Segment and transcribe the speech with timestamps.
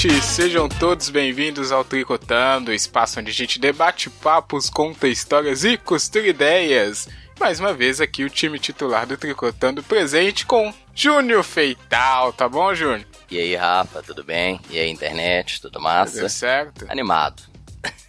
[0.00, 5.76] ouvintes, sejam todos bem-vindos ao Tricotando, espaço onde a gente debate papos, conta histórias e
[5.76, 7.06] costura ideias.
[7.38, 12.74] Mais uma vez aqui o time titular do Tricotando presente com Júnior Feital, tá bom,
[12.74, 13.06] Júnior?
[13.30, 14.58] E aí, Rafa, tudo bem?
[14.70, 16.16] E aí, internet, tudo massa?
[16.16, 16.86] Tudo certo?
[16.88, 17.42] Animado.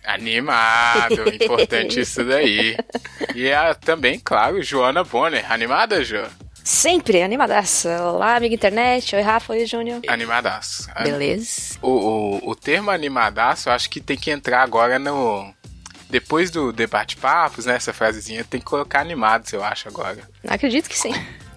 [0.05, 2.77] Animado, importante isso daí.
[3.35, 5.51] E é também, claro, Joana Bonner.
[5.51, 6.23] Animada, Jo?
[6.63, 8.03] Sempre animadaça.
[8.03, 9.15] Olá, amiga internet.
[9.15, 9.53] Oi, Rafa.
[9.53, 10.01] Oi, Júnior.
[10.07, 10.87] Animadaço.
[11.03, 11.75] Beleza.
[11.81, 15.51] O, o, o termo animadaço, eu acho que tem que entrar agora no.
[16.09, 17.75] Depois do debate papos, né?
[17.75, 20.19] Essa frasezinha tem que colocar animados, eu acho, agora.
[20.47, 21.13] Acredito que sim.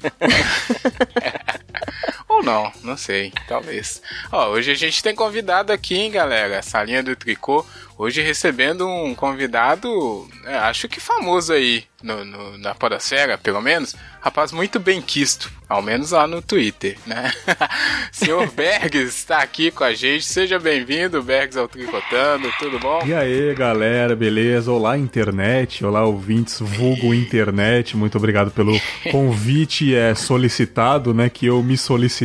[2.30, 4.00] Ou não, não sei, talvez.
[4.30, 6.62] Ó, hoje a gente tem convidado aqui, hein, galera?
[6.62, 7.66] Salinha do Tricô.
[7.98, 13.94] Hoje recebendo um convidado, é, acho que famoso aí no, no, na Podosfera, pelo menos.
[14.22, 17.30] Rapaz muito bem quisto, ao menos lá no Twitter, né?
[18.12, 20.24] Senhor Bergs está aqui com a gente.
[20.24, 22.50] Seja bem-vindo, Bergs, ao Tricotando.
[22.58, 23.02] Tudo bom?
[23.04, 24.70] E aí, galera, beleza?
[24.70, 25.84] Olá, internet.
[25.84, 27.96] Olá, ouvintes, vulgo internet.
[27.96, 28.78] Muito obrigado pelo
[29.10, 31.28] convite é, solicitado, né?
[31.28, 32.19] Que eu me solicitei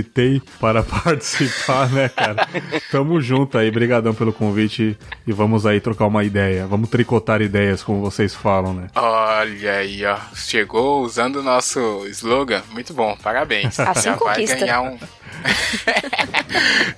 [0.59, 2.47] para participar, né, cara?
[2.91, 3.69] Tamo junto aí.
[3.69, 6.65] Brigadão pelo convite e vamos aí trocar uma ideia.
[6.65, 8.87] Vamos tricotar ideias, como vocês falam, né?
[8.95, 10.17] Olha aí, ó.
[10.35, 12.63] Chegou usando o nosso slogan.
[12.71, 13.79] Muito bom, parabéns.
[13.81, 14.55] Assim Já vai conquista.
[14.57, 14.97] ganhar um.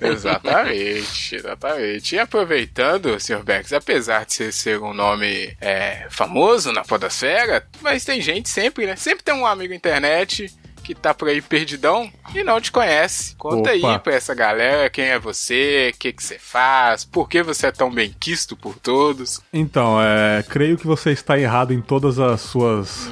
[0.00, 2.14] exatamente, exatamente.
[2.14, 3.42] E aproveitando, Sr.
[3.42, 8.86] Bex, apesar de você ser um nome é, famoso na podosfera, mas tem gente sempre,
[8.86, 8.96] né?
[8.96, 10.54] Sempre tem um amigo internet
[10.88, 13.36] que tá por aí perdidão e não te conhece.
[13.36, 13.92] Conta Opa.
[13.92, 17.66] aí pra essa galera quem é você, o que que você faz, por que você
[17.66, 19.38] é tão bem quisto por todos.
[19.52, 23.10] Então, é, creio que você está errado em todas as suas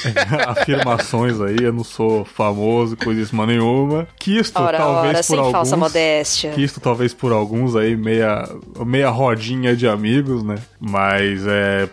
[0.48, 1.56] afirmações aí.
[1.60, 4.08] Eu não sou famoso, coisíssima nenhuma.
[4.18, 5.52] Quisto, Ora, talvez ora, por sem alguns.
[5.52, 6.50] falsa modéstia.
[6.52, 8.48] Quisto talvez por alguns aí, meia,
[8.86, 10.56] meia rodinha de amigos, né?
[10.80, 11.86] Mas é.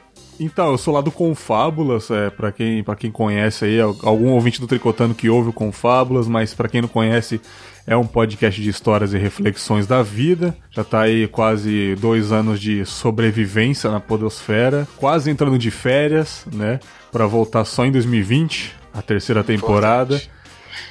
[0.44, 4.60] Então, eu sou lá do Confábulas, é, para quem, pra quem conhece aí, algum ouvinte
[4.60, 7.40] do Tricotando que ouve o Confábulas, mas pra quem não conhece,
[7.86, 10.58] é um podcast de histórias e reflexões da vida.
[10.72, 16.80] Já tá aí quase dois anos de sobrevivência na podosfera, quase entrando de férias, né?
[17.12, 20.20] Pra voltar só em 2020, a terceira temporada.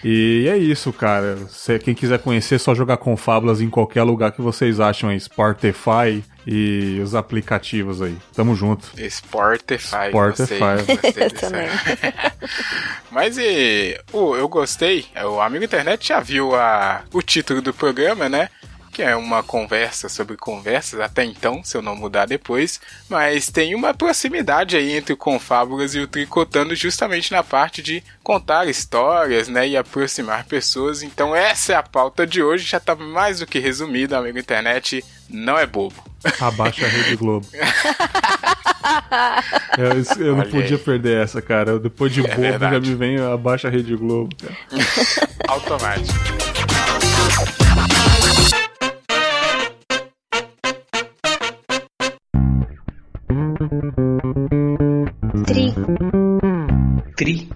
[0.05, 1.37] E é isso, cara.
[1.83, 6.23] Quem quiser conhecer, é só jogar Confábulas em qualquer lugar que vocês acham aí, Spotify
[6.53, 8.17] e os aplicativos aí.
[8.35, 8.91] Tamo junto.
[9.09, 10.11] Sportify.
[10.11, 10.59] Gostei,
[11.05, 11.47] Eu dessa.
[11.47, 11.69] também.
[13.09, 15.07] Mas e, eu gostei.
[15.33, 18.49] O amigo internet já viu a, o título do programa, né?
[18.93, 22.81] Que é uma conversa sobre conversas, até então, se eu não mudar depois.
[23.09, 28.03] Mas tem uma proximidade aí entre o Confábulas e o Tricotando, justamente na parte de
[28.23, 29.69] contar histórias, né?
[29.69, 31.03] E aproximar pessoas.
[31.05, 32.67] Então, essa é a pauta de hoje.
[32.67, 35.05] Já tá mais do que resumida, amigo internet.
[35.29, 35.95] Não é bobo.
[36.41, 37.47] Abaixa a Rede Globo.
[39.79, 41.79] eu, eu não podia perder essa, cara.
[41.79, 42.91] Depois de É bobo já verdade.
[42.91, 44.35] me vem abaixa a Rede Globo.
[45.49, 46.40] Automático.
[55.47, 55.73] Три.
[57.17, 57.49] Три.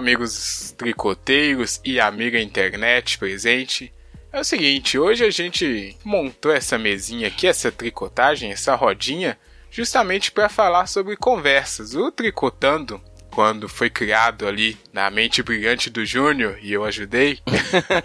[0.00, 3.92] Amigos tricoteiros e amiga internet presente,
[4.32, 9.38] é o seguinte, hoje a gente montou essa mesinha aqui, essa tricotagem, essa rodinha,
[9.70, 11.94] justamente para falar sobre conversas.
[11.94, 13.00] O tricotando,
[13.30, 17.38] quando foi criado ali na mente brilhante do Júnior e eu ajudei,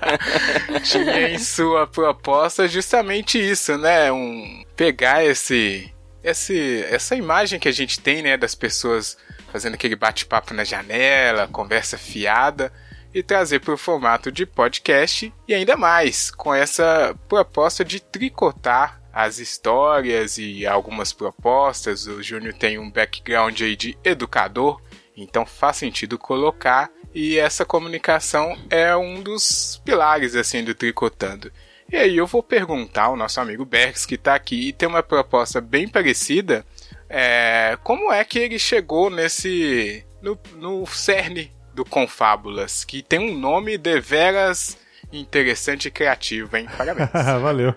[0.83, 4.11] tinha em sua proposta justamente isso, né?
[4.11, 5.93] Um pegar esse
[6.23, 9.15] esse, essa imagem que a gente tem, né, das pessoas
[9.55, 12.73] fazendo aquele bate-papo na janela, conversa fiada,
[13.13, 19.01] e trazer para o formato de podcast e ainda mais com essa proposta de tricotar
[19.13, 22.05] as histórias e algumas propostas.
[22.05, 24.81] O Júnior tem um background aí de educador,
[25.15, 31.49] então faz sentido colocar e essa comunicação é um dos pilares assim do tricotando.
[31.89, 35.01] E aí eu vou perguntar ao nosso amigo Bergs que está aqui e tem uma
[35.01, 36.65] proposta bem parecida,
[37.09, 43.37] é, como é que ele chegou nesse no, no cerne do Confábulas, que tem um
[43.37, 44.77] nome deveras
[45.11, 46.67] interessante e criativo, hein?
[46.77, 47.09] Parabéns.
[47.41, 47.75] Valeu.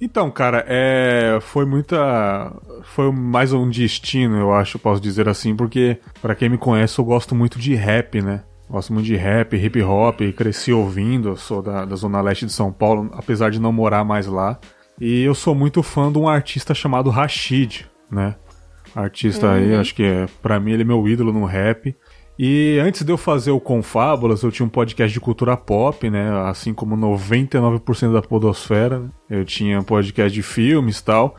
[0.00, 2.52] Então, cara, é, foi muita,
[2.82, 7.04] foi mais um destino, eu acho, posso dizer assim, porque pra quem me conhece, eu
[7.04, 8.42] gosto muito de rap, né?
[8.68, 12.72] Gosto muito de rap, hip hop, cresci ouvindo, sou da, da zona leste de São
[12.72, 14.58] Paulo, apesar de não morar mais lá.
[15.00, 18.36] E eu sou muito fã de um artista chamado Rashid, né?
[18.94, 21.94] Artista aí, acho que é, pra mim ele é meu ídolo no rap.
[22.38, 26.30] E antes de eu fazer o Confábulas, eu tinha um podcast de cultura pop, né?
[26.48, 29.00] Assim como 99% da podosfera.
[29.00, 29.08] né?
[29.30, 31.36] Eu tinha um podcast de filmes e tal.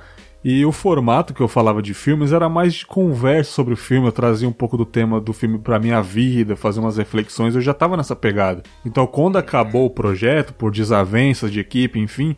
[0.48, 4.07] E o formato que eu falava de filmes era mais de conversa sobre o filme.
[4.07, 7.56] Eu trazia um pouco do tema do filme pra minha vida, fazer umas reflexões.
[7.56, 8.62] Eu já tava nessa pegada.
[8.86, 12.36] Então, quando acabou o projeto, por desavenças de equipe, enfim,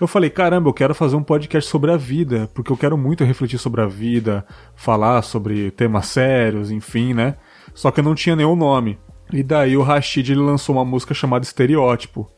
[0.00, 3.24] eu falei, caramba, eu quero fazer um podcast sobre a vida, porque eu quero muito
[3.24, 7.36] refletir sobre a vida, falar sobre temas sérios, enfim, né?
[7.74, 8.98] Só que eu não tinha nenhum nome.
[9.32, 12.30] E daí o Rashid ele lançou uma música chamada Estereótipo,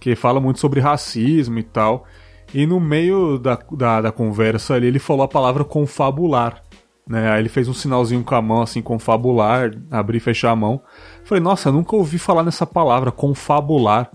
[0.00, 2.06] que fala muito sobre racismo e tal.
[2.54, 6.62] E no meio da, da, da conversa ali, ele falou a palavra confabular.
[7.06, 7.30] Né?
[7.30, 10.80] Aí ele fez um sinalzinho com a mão, assim, confabular, abrir e fechar a mão.
[11.24, 14.10] Falei, nossa, nunca ouvi falar nessa palavra, confabular.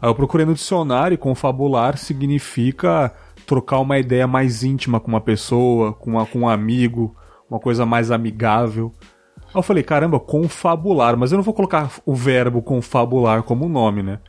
[0.00, 3.12] Aí eu procurei no dicionário confabular significa
[3.46, 7.16] trocar uma ideia mais íntima com uma pessoa, com, uma, com um amigo,
[7.50, 8.92] uma coisa mais amigável.
[9.36, 14.02] Aí eu falei, caramba, confabular, mas eu não vou colocar o verbo confabular como nome,
[14.02, 14.20] né?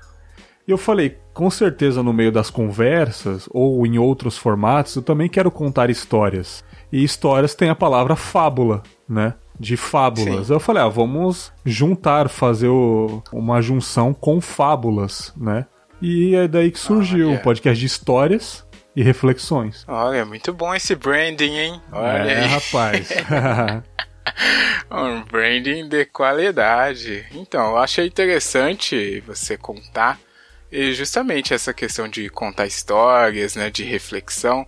[0.65, 5.27] E eu falei, com certeza no meio das conversas ou em outros formatos, eu também
[5.27, 6.63] quero contar histórias.
[6.91, 9.33] E histórias tem a palavra fábula, né?
[9.59, 10.47] De fábulas.
[10.47, 10.53] Sim.
[10.53, 15.65] Eu falei, ah, vamos juntar, fazer o- uma junção com fábulas, né?
[16.01, 18.65] E é daí que surgiu o podcast de histórias
[18.95, 19.83] e reflexões.
[19.87, 21.81] Olha, muito bom esse branding, hein?
[21.91, 22.47] Olha é, aí.
[22.47, 23.09] rapaz.
[24.91, 27.25] Um branding de qualidade.
[27.33, 30.19] Então, eu achei interessante você contar
[30.71, 34.65] e justamente essa questão de contar histórias, né, de reflexão,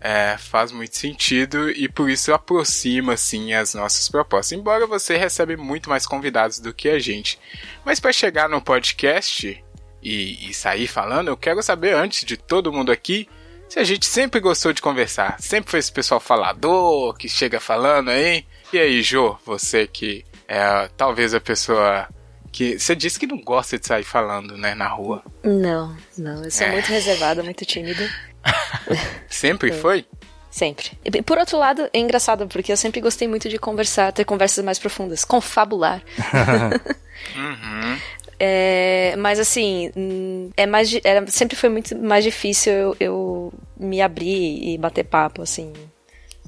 [0.00, 4.52] é, faz muito sentido e por isso aproxima assim as nossas propostas.
[4.58, 7.38] Embora você recebe muito mais convidados do que a gente,
[7.84, 9.62] mas para chegar no podcast
[10.02, 13.28] e, e sair falando, eu quero saber antes de todo mundo aqui
[13.68, 18.08] se a gente sempre gostou de conversar, sempre foi esse pessoal falador que chega falando
[18.08, 18.46] aí.
[18.72, 22.08] E aí, Jô, você que é talvez a pessoa
[22.50, 22.78] que.
[22.78, 25.22] Você disse que não gosta de sair falando, né, na rua.
[25.44, 26.42] Não, não.
[26.44, 26.72] Eu sou É.
[26.72, 28.08] muito reservada, muito tímida.
[29.28, 30.04] Sempre foi?
[30.50, 30.92] Sempre.
[31.04, 34.64] E, por outro lado, é engraçado, porque eu sempre gostei muito de conversar, ter conversas
[34.64, 36.02] mais profundas, confabular.
[37.36, 37.98] Uhum.
[38.38, 39.90] É, mas assim,
[40.56, 45.42] é mais, era, sempre foi muito mais difícil eu, eu me abrir e bater papo,
[45.42, 45.72] assim,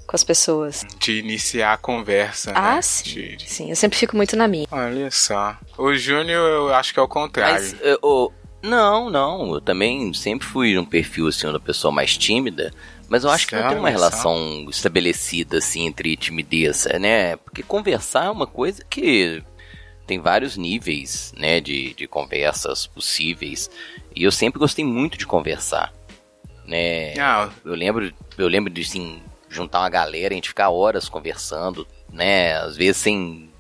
[0.07, 0.87] com as pessoas.
[1.01, 2.83] De iniciar a conversa, Ah, né?
[2.83, 3.03] sim.
[3.11, 4.67] De- de- Sim, eu sempre fico muito na minha.
[4.71, 5.57] Olha só.
[5.77, 7.55] O Júnior, eu acho que é o contrário.
[7.55, 7.77] Mas,
[8.63, 9.55] não, não.
[9.55, 12.73] Eu também sempre fui um perfil, assim, uma pessoa mais tímida.
[13.09, 13.97] Mas eu acho que não tem uma só.
[13.97, 17.37] relação estabelecida, assim, entre timidez, né?
[17.37, 19.43] Porque conversar é uma coisa que
[20.07, 23.71] tem vários níveis, né, de, de conversas possíveis.
[24.15, 25.93] E eu sempre gostei muito de conversar,
[26.65, 27.15] né?
[27.19, 31.87] Ah, Eu lembro, eu lembro de assim, juntar uma galera, a gente ficar horas conversando,
[32.13, 32.55] né?
[32.59, 33.51] Às vezes sem,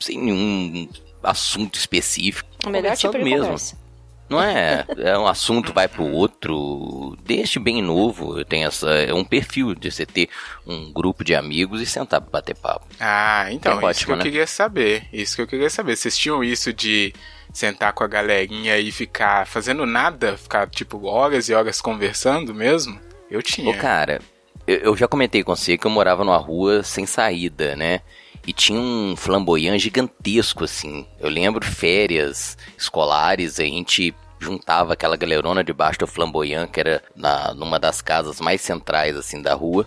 [0.00, 0.88] sem nenhum
[1.22, 2.48] assunto específico.
[2.66, 3.40] O melhor tipo de mesmo.
[3.44, 3.83] conversa.
[4.28, 4.86] Não é?
[4.98, 7.16] É um assunto vai pro outro.
[7.24, 8.88] Desde bem novo, eu tenho essa.
[8.90, 10.28] É um perfil de você ter
[10.66, 12.86] um grupo de amigos e sentar pra bater papo.
[12.98, 14.22] Ah, então, É isso ótimo, que eu né?
[14.22, 15.06] queria saber.
[15.12, 15.96] Isso que eu queria saber.
[15.96, 17.12] Vocês tinham isso de
[17.52, 20.36] sentar com a galerinha e ficar fazendo nada?
[20.36, 22.98] Ficar, tipo, horas e horas conversando mesmo?
[23.30, 23.70] Eu tinha.
[23.70, 24.20] Ô, cara,
[24.66, 28.00] eu, eu já comentei com você que eu morava numa rua sem saída, né?
[28.46, 31.06] E tinha um flamboyant gigantesco, assim.
[31.18, 37.54] Eu lembro férias escolares, a gente juntava aquela galerona debaixo do flamboyant, que era na,
[37.54, 39.86] numa das casas mais centrais, assim, da rua.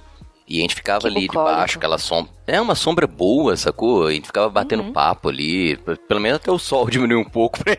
[0.50, 1.52] E a gente ficava Que ali bucólico.
[1.52, 2.32] debaixo, aquela sombra.
[2.48, 4.08] É uma sombra boa, sacou?
[4.08, 4.94] A gente ficava batendo Uhum.
[4.94, 5.76] papo ali.
[6.08, 7.76] Pelo menos até o sol diminuir um pouco pra,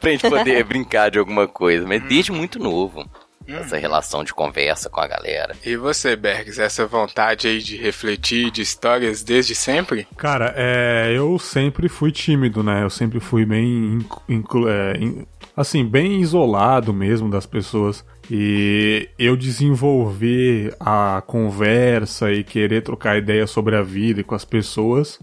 [0.00, 1.86] pra gente poder brincar de alguma coisa.
[1.86, 3.08] Mas desde muito novo.
[3.46, 5.54] Essa relação de conversa com a galera.
[5.64, 10.06] E você, Bergs, essa vontade aí de refletir de histórias desde sempre?
[10.16, 12.82] Cara, é, eu sempre fui tímido, né?
[12.82, 13.98] Eu sempre fui bem,
[14.68, 15.24] é,
[15.56, 18.04] assim, bem isolado mesmo das pessoas.
[18.30, 24.44] E eu desenvolver a conversa e querer trocar ideia sobre a vida e com as
[24.44, 25.18] pessoas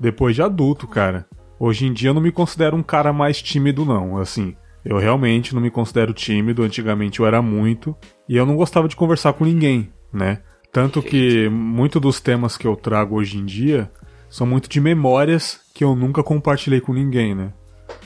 [0.00, 1.26] depois de adulto, cara.
[1.58, 4.18] Hoje em dia eu não me considero um cara mais tímido, não.
[4.18, 6.62] Assim, eu realmente não me considero tímido.
[6.62, 7.96] Antigamente eu era muito.
[8.28, 10.40] E eu não gostava de conversar com ninguém, né?
[10.72, 13.90] Tanto que muito dos temas que eu trago hoje em dia
[14.28, 17.52] são muito de memórias que eu nunca compartilhei com ninguém, né?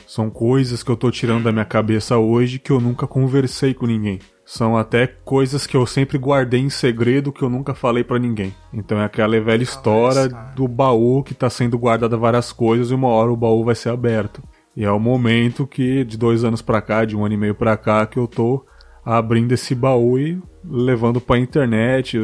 [0.07, 3.85] São coisas que eu tô tirando da minha cabeça hoje que eu nunca conversei com
[3.85, 4.19] ninguém.
[4.45, 8.53] São até coisas que eu sempre guardei em segredo que eu nunca falei pra ninguém.
[8.73, 13.07] Então é aquela velha história do baú que tá sendo guardada várias coisas e uma
[13.07, 14.43] hora o baú vai ser aberto.
[14.75, 17.55] E é o momento que, de dois anos pra cá, de um ano e meio
[17.55, 18.65] pra cá, que eu tô
[19.05, 22.17] abrindo esse baú e levando pra internet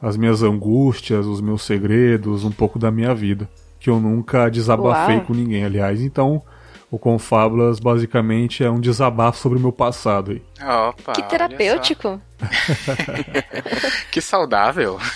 [0.00, 3.48] as minhas angústias, os meus segredos, um pouco da minha vida.
[3.78, 5.26] Que eu nunca desabafei Uau.
[5.26, 6.02] com ninguém, aliás.
[6.02, 6.42] Então,
[6.90, 10.42] o Confábulas basicamente é um desabafo sobre o meu passado aí.
[10.88, 12.20] Opa, Que terapêutico.
[14.10, 14.98] Que saudável.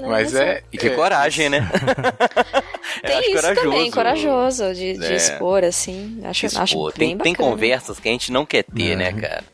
[0.00, 0.62] Mas é.
[0.72, 1.68] E que é, coragem, né?
[3.04, 3.70] Eu Tem acho isso corajoso.
[3.70, 5.16] também, corajoso de, de É.
[5.16, 6.20] expor, assim.
[6.24, 6.92] Acho, Se acho expor.
[6.96, 7.50] bem tem, tem bacana.
[7.50, 8.96] conversas que a gente não quer ter, É.
[8.96, 9.44] né, cara?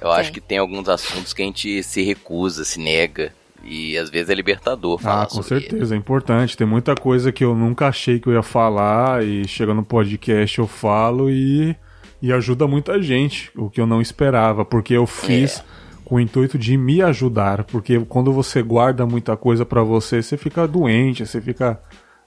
[0.00, 0.32] Eu acho Tem.
[0.34, 3.32] que tem alguns assuntos que a gente se recusa, se nega.
[3.64, 5.68] E às vezes é libertador falar Ah, com sobre ele.
[5.70, 6.56] certeza, é importante.
[6.56, 10.58] Tem muita coisa que eu nunca achei que eu ia falar e chega no podcast
[10.58, 11.76] eu falo e,
[12.22, 15.62] e ajuda muita gente, o que eu não esperava, porque eu fiz É.
[16.04, 20.36] com o intuito de me ajudar, porque quando você guarda muita coisa pra você, você
[20.36, 21.80] fica doente, você fica,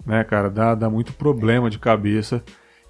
[0.06, 2.44] né, cara, dá, dá muito problema de cabeça.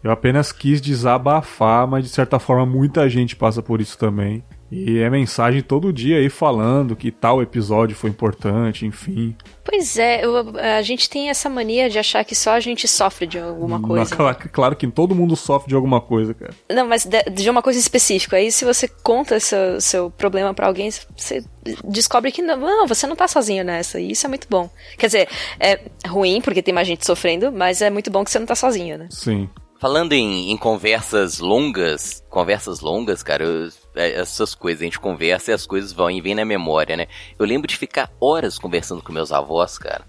[0.03, 4.43] Eu apenas quis desabafar, mas de certa forma muita gente passa por isso também.
[4.71, 9.35] E é mensagem todo dia aí falando que tal episódio foi importante, enfim.
[9.65, 13.27] Pois é, eu- a gente tem essa mania de achar que só a gente sofre
[13.27, 14.15] de alguma coisa.
[14.15, 16.53] Claro, claro que todo mundo sofre de alguma coisa, cara.
[16.71, 18.37] Não, mas de, de uma coisa específica.
[18.37, 21.43] Aí se você conta seu, seu problema pra alguém, você
[21.83, 23.99] descobre que não, não, você não tá sozinho nessa.
[23.99, 24.69] E isso é muito bom.
[24.97, 25.27] Quer dizer,
[25.59, 28.55] é ruim porque tem mais gente sofrendo, mas é muito bom que você não tá
[28.55, 29.07] sozinho, né?
[29.11, 29.49] Sim.
[29.81, 35.49] Falando em, em conversas longas, conversas longas, cara, eu- é, essas coisas, a gente conversa
[35.49, 37.07] e as coisas vão e vêm na memória, né?
[37.39, 40.05] Eu lembro de ficar horas conversando com meus avós, cara.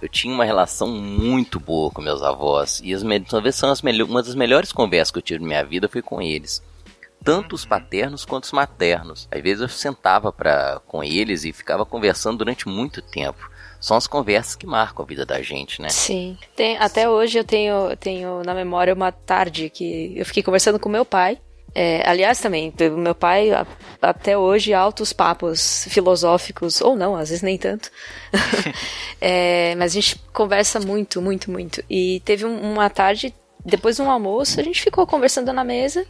[0.00, 2.80] Eu tinha uma relação muito boa com meus avós.
[2.84, 5.88] E as, talvez são as uma das melhores conversas que eu tive na minha vida
[5.88, 6.62] foi com eles.
[7.24, 9.26] Tanto os paternos quanto os maternos.
[9.28, 13.49] Às vezes eu sentava pra, com eles e ficava conversando durante muito tempo.
[13.80, 15.88] São as conversas que marcam a vida da gente, né?
[15.88, 16.36] Sim.
[16.54, 20.88] Tem, até hoje eu tenho, tenho na memória uma tarde que eu fiquei conversando com
[20.88, 21.38] meu pai.
[21.74, 23.64] É, aliás, também, meu pai, a-
[24.02, 27.90] até hoje, altos papos filosóficos, ou não, às vezes nem tanto.
[29.20, 31.82] É, mas a gente conversa muito, muito, muito.
[31.88, 33.34] E teve um- uma tarde,
[33.64, 36.06] depois de um almoço, a gente ficou conversando na mesa,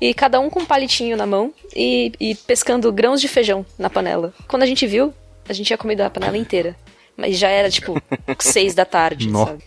[0.00, 3.88] e cada um com um palitinho na mão, e, e pescando grãos de feijão na
[3.88, 4.34] panela.
[4.48, 5.14] Quando a gente viu,
[5.48, 6.76] a gente tinha comido a panela inteira.
[7.20, 8.00] Mas já era, tipo,
[8.38, 9.46] seis da tarde, Nó.
[9.46, 9.64] sabe?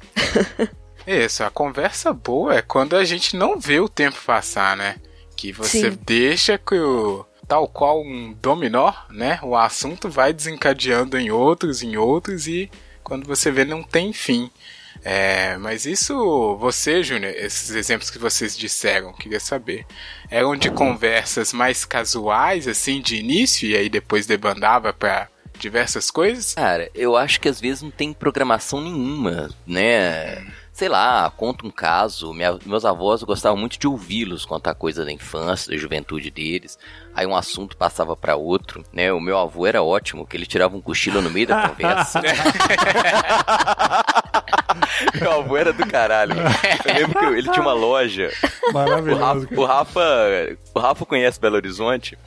[1.05, 4.95] Isso, a conversa boa é quando a gente não vê o tempo passar, né?
[5.35, 5.99] Que você Sim.
[6.03, 7.25] deixa que o.
[7.47, 9.37] Tal qual um dominó, né?
[9.43, 12.71] O assunto vai desencadeando em outros, em outros, e
[13.03, 14.49] quando você vê, não tem fim.
[15.03, 19.85] É, mas isso, você, Júnior, esses exemplos que vocês disseram, queria saber,
[20.31, 25.27] eram de conversas mais casuais, assim, de início, e aí depois debandava pra
[25.63, 26.53] diversas coisas?
[26.53, 30.45] Cara, eu acho que às vezes não tem programação nenhuma, né?
[30.73, 32.33] Sei lá, conta um caso.
[32.33, 36.77] Minha- meus avós gostavam muito de ouvi-los contar coisa da infância, da juventude deles.
[37.15, 39.13] Aí um assunto passava pra outro, né?
[39.13, 42.19] O meu avô era ótimo, que ele tirava um cochilo no meio da conversa.
[45.21, 46.33] meu avô era do caralho.
[46.85, 48.31] Eu lembro que ele tinha uma loja
[48.69, 49.21] o Maravilhoso.
[49.21, 49.61] Rafa, cara.
[49.61, 52.17] o Rafa, o Rafa conhece Belo Horizonte,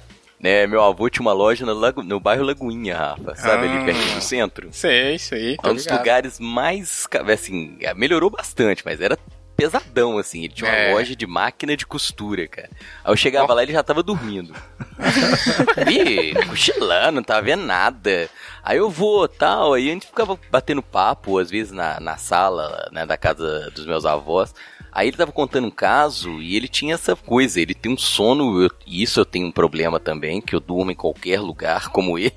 [0.40, 0.66] né?
[0.66, 3.71] Meu avô tinha uma loja no, Lago- no bairro Lagoinha, Rafa, sabe Ah.
[3.73, 4.69] ali perto do centro.
[4.73, 5.57] Sei, isso aí.
[5.62, 9.19] É um dos lugares mais, assim, melhorou bastante, mas era
[9.57, 10.45] pesadão, assim.
[10.45, 10.93] Ele tinha uma É.
[10.93, 12.69] loja de máquina de costura, cara.
[13.02, 14.55] Aí eu chegava lá e ele já tava dormindo.
[15.90, 18.28] Ih, cochilando, não tava vendo nada.
[18.62, 22.88] Aí eu vou, tal, aí a gente ficava batendo papo, às vezes na, na sala,
[22.93, 24.55] né, da casa dos meus avós.
[24.99, 28.62] Aí ele tava contando um caso e ele tinha essa coisa, ele tem um sono,
[28.62, 32.19] eu- e isso eu tenho um problema também, que eu durmo em qualquer lugar como
[32.19, 32.33] ele.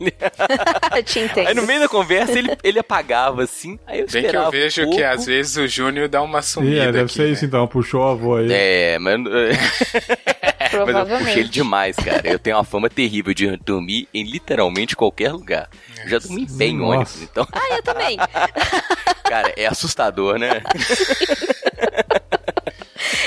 [0.94, 1.48] Eu te entendo.
[1.48, 4.52] Aí no meio da conversa ele, ele apagava assim, aí eu Bem que esperava eu
[4.52, 7.28] vejo um que às vezes o Júnior dá uma Ih, sumida é, deve aqui, ser
[7.28, 7.30] né?
[7.32, 8.52] isso então, puxou a avó aí.
[8.52, 12.22] É, mas, mas eu puxei ele demais, cara.
[12.26, 15.70] Eu tenho uma fama terrível de dormir em literalmente qualquer lugar.
[16.04, 18.18] Eu já dormi em pé em ônibus, então, Ah, eu também.
[19.30, 20.62] cara, é assustador, né?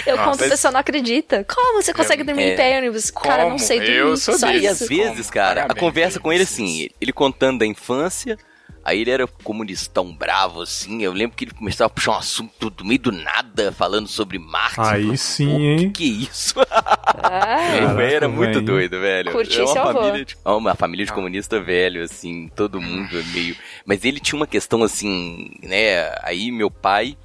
[0.04, 1.44] Eu Nossa, conto, a mas- pessoa não acredita.
[1.44, 2.52] Como você consegue dormir É.
[2.52, 3.10] em pé, ônibus?
[3.10, 3.96] Cara, não sei dormir.
[3.96, 4.58] Eu sou só desse.
[4.58, 4.82] E isso.
[4.82, 6.68] às vezes, cara, a Parabéns, conversa com ele Vinícius.
[6.86, 8.36] assim, ele contando da infância,
[8.84, 11.02] Aí ele era comunistão bravo, assim.
[11.02, 14.38] Eu lembro que ele começava a puxar um assunto do meio do nada, falando sobre
[14.38, 14.78] Marx.
[14.78, 16.54] Aí falava, sim, "Pô, hein?" Que que é isso?
[16.60, 18.62] Ah, Caraca, era muito velho.
[18.66, 19.32] doido, velho.
[19.32, 20.00] Curti é uma seu avô.
[20.00, 23.56] família, de, é uma família de comunista velho, assim, todo mundo é meio.
[23.86, 26.12] Mas ele tinha uma questão assim, né?
[26.22, 27.16] Aí meu pai,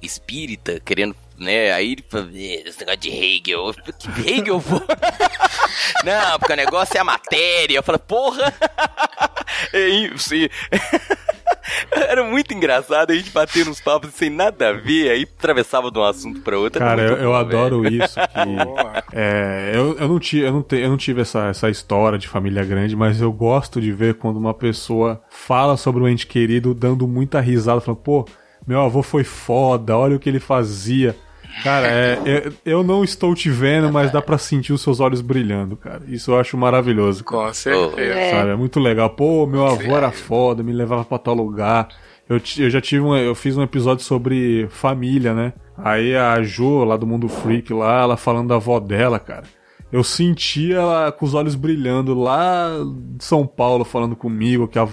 [0.00, 1.14] espírita, querendo.
[1.40, 4.74] Né, aí ele falou, "Eh, esse negócio de Hegel, Eu falei, que Hegel, pô?
[6.04, 7.76] Não, porque o negócio é a matéria.
[7.78, 8.52] Eu falei, porra!
[9.72, 10.34] É isso.
[10.34, 10.50] e-
[11.92, 15.98] Era muito engraçado a gente bater nos papos sem nada a ver, aí atravessava de
[15.98, 16.78] um assunto pra outro.
[16.78, 18.14] Cara, eu, muito eu bom, adoro isso.
[18.14, 22.18] Que, é, eu, eu, não tive, eu, não te, eu não tive essa, essa história
[22.18, 26.26] de família grande, mas eu gosto de ver quando uma pessoa fala sobre o ente
[26.26, 28.26] querido dando muita risada, falando, pô,
[28.66, 31.14] meu avô foi foda, olha o que ele fazia.
[31.62, 35.20] Cara, é, é- eu não estou te vendo, mas dá pra sentir os seus olhos
[35.20, 36.02] brilhando, cara.
[36.08, 37.24] Isso eu acho maravilhoso.
[37.24, 37.46] cara.
[37.48, 38.18] Com certeza.
[38.18, 38.30] É.
[38.30, 38.50] Sabe?
[38.50, 39.10] É muito legal.
[39.10, 41.88] Pô, meu avô era foda, me levava pra tal lugar.
[42.28, 45.52] Eu, eu já tive um, eu fiz um episódio sobre família, né?
[45.76, 49.44] Aí a Jo, lá do Mundo Freak, lá, ela falando da avó dela, cara.
[49.90, 52.68] Eu senti ela com os olhos brilhando lá
[53.16, 54.86] de São Paulo falando comigo que, a-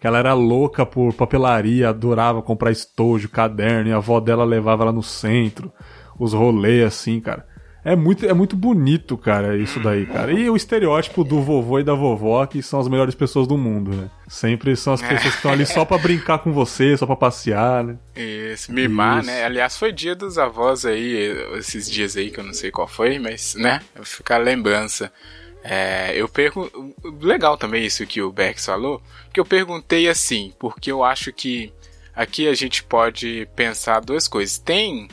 [0.00, 4.82] que ela era louca por papelaria, adorava comprar estojo, caderno, e a avó dela levava
[4.82, 5.70] ela no centro,
[6.20, 7.48] os rolês assim, cara.
[7.82, 10.30] É muito, é muito bonito, cara, isso daí, cara.
[10.32, 13.90] E o estereótipo do vovô e da vovó, que são as melhores pessoas do mundo,
[13.90, 14.10] né?
[14.28, 17.82] Sempre são as pessoas que estão ali só pra brincar com você, só pra passear,
[17.82, 17.96] né?
[18.14, 19.28] Isso, mimar, Isso.
[19.28, 19.44] né?
[19.44, 23.18] Aliás, foi dia dos avós aí, esses dias aí que eu não sei qual foi,
[23.18, 23.80] mas, né?
[24.02, 25.10] Ficar lembrança.
[25.64, 26.94] É, eu pergunto.
[27.22, 31.72] Legal também isso que o Bex falou, que eu perguntei assim, porque eu acho que
[32.14, 34.58] aqui a gente pode pensar duas coisas.
[34.58, 35.08] Tem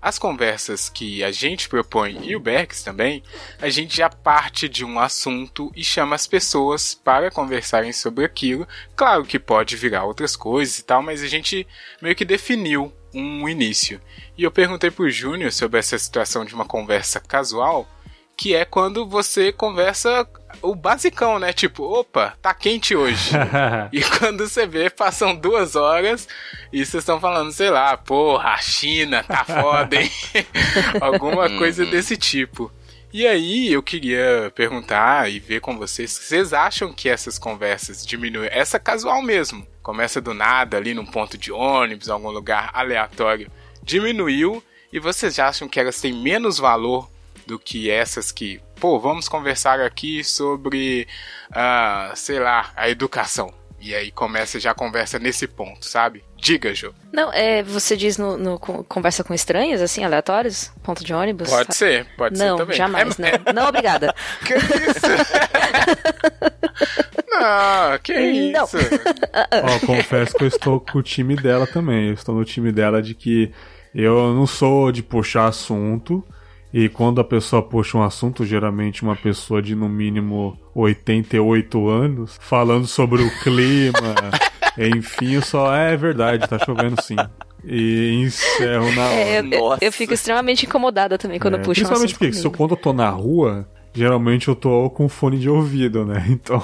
[0.00, 3.22] as conversas que a gente propõe e o Berks também,
[3.60, 8.66] a gente já parte de um assunto e chama as pessoas para conversarem sobre aquilo.
[8.94, 11.66] Claro que pode virar outras coisas e tal, mas a gente
[12.00, 14.00] meio que definiu um início.
[14.36, 17.88] E eu perguntei pro Júnior sobre essa situação de uma conversa casual,
[18.36, 20.28] que é quando você conversa
[20.60, 21.52] o basicão, né?
[21.52, 23.30] Tipo, opa, tá quente hoje.
[23.92, 26.28] E quando você vê, passam duas horas
[26.72, 30.10] e vocês estão falando, sei lá, porra, a China tá foda, hein?
[31.00, 32.70] Alguma coisa desse tipo.
[33.12, 38.50] E aí eu queria perguntar e ver com vocês, vocês acham que essas conversas diminuem?
[38.52, 43.50] Essa casual mesmo, começa do nada ali num ponto de ônibus, algum lugar aleatório,
[43.82, 47.08] diminuiu e vocês acham que elas têm menos valor
[47.46, 51.06] do que essas que, pô, vamos conversar aqui sobre,
[51.52, 53.52] ah, sei lá, a educação.
[53.78, 56.24] E aí começa já a conversa nesse ponto, sabe?
[56.36, 56.92] Diga, Jô.
[57.12, 60.72] Não, é, você diz no, no con- conversa com estranhos, assim, aleatórios?
[60.82, 61.50] Ponto de ônibus?
[61.50, 62.76] Pode ser, pode não, ser também.
[62.76, 63.52] jamais, É- não.
[63.52, 64.12] Não, obrigada.
[64.44, 65.06] Que isso?
[67.30, 68.64] não, que Não.
[68.64, 68.76] isso?
[69.82, 72.08] Ó, confesso que eu estou com o time dela também.
[72.08, 73.52] Eu estou no time dela de que
[73.94, 76.24] eu não sou de puxar assunto.
[76.74, 82.36] E quando a pessoa puxa um assunto, geralmente uma pessoa de no mínimo 88 anos,
[82.40, 84.14] falando sobre o clima,
[84.76, 87.16] enfim, eu só é verdade, tá chovendo sim.
[87.64, 89.14] E encerro na hora.
[89.14, 89.84] É, eu, eu- Nossa.
[89.84, 92.76] eu fico extremamente incomodada também quando É, um Principalmente assunto porque se eu, quando eu
[92.76, 96.26] tô na rua, geralmente eu tô com fone de ouvido, né?
[96.30, 96.62] Então.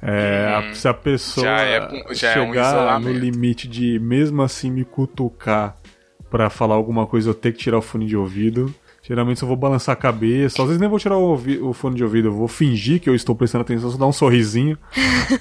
[0.00, 4.40] é, a- se a pessoa já é já é um chegar no limite de mesmo
[4.42, 5.76] assim me cutucar
[6.30, 8.72] pra falar alguma coisa, eu ter que tirar o fone de ouvido.
[9.00, 12.04] Geralmente eu vou balançar a cabeça, às vezes nem vou tirar o, o fone de
[12.04, 14.76] ouvido, eu vou fingir que eu estou prestando atenção, só dar um sorrisinho.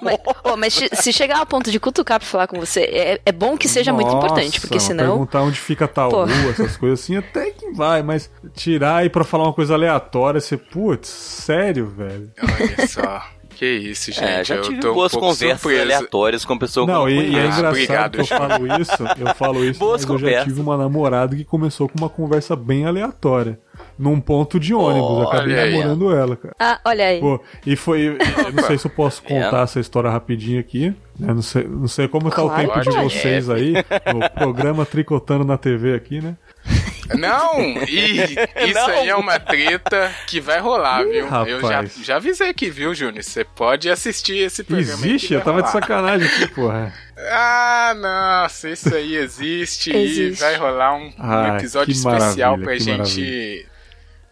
[0.00, 3.20] Mas, ô, mas se- se chegar ao ponto de cutucar pra falar com você, é,
[3.26, 5.10] é bom que seja muito Nossa, importante, porque senão.
[5.10, 6.24] Perguntar onde fica tal Pô.
[6.24, 10.40] rua, essas coisas assim, até que vai, mas tirar aí pra falar uma coisa aleatória,
[10.40, 12.30] você, putz, sério, velho?
[12.42, 13.22] Olha só.
[13.56, 14.24] Que isso, gente.
[14.24, 15.82] É, já eu tive tô um boas pouco conversas surpreso.
[15.82, 18.80] aleatórias com pessoa que eu Não, não e, e é engraçado obrigado, que eu falo
[18.80, 20.44] isso, eu falo isso, Boas mas eu já conversas.
[20.44, 23.58] tive uma namorada que começou com uma conversa bem aleatória.
[23.98, 25.70] Num ponto de ônibus, eu acabei Olha aí.
[25.78, 26.54] namorando ela, cara.
[26.60, 27.20] Ah, olha aí.
[27.20, 28.06] Pô, e foi.
[28.46, 29.62] eu não sei se eu posso contar É.
[29.64, 30.90] essa história rapidinho aqui.
[31.18, 31.32] né?
[31.34, 33.74] Não, sei, não sei como tá o tempo de vocês aí.
[34.14, 36.36] No programa Tricotando na TV aqui, né?
[37.18, 37.60] Não!
[37.86, 38.22] Ih,
[38.66, 38.86] isso Não.
[38.88, 41.26] aí é uma treta que vai rolar, Ih, viu?
[41.46, 43.22] Eu já, já avisei aqui, viu, Júnior?
[43.22, 44.92] Você pode assistir esse programa.
[45.06, 45.34] Existe?
[45.34, 45.72] Eu tava de rolar.
[45.82, 46.92] sacanagem aqui, porra.
[47.30, 50.22] Ah, nossa, isso aí existe, Existe.
[50.22, 53.66] e vai rolar um, um Ah, episódio que especial pra gente.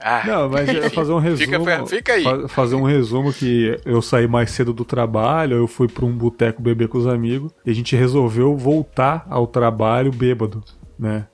[0.05, 1.65] Ah, Não, mas é fazer um resumo.
[1.65, 2.25] Fica fica aí.
[2.25, 6.11] fa- Fazer um resumo que eu saí mais cedo do trabalho, eu fui pra um
[6.11, 10.65] boteco beber com os amigos e a gente resolveu voltar ao trabalho bêbado,
[10.99, 11.27] né?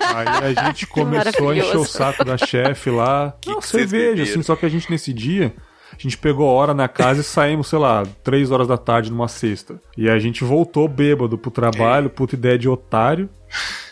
[0.00, 3.34] Aí a gente começou a encher o saco da chefe lá.
[3.40, 5.54] Que não, que cerveja, assim, só que a gente nesse dia.
[5.92, 9.28] A gente pegou hora na casa e saímos, sei lá, três horas da tarde numa
[9.28, 9.80] sexta.
[9.96, 13.30] E a gente voltou bêbado pro trabalho, puta ideia de otário,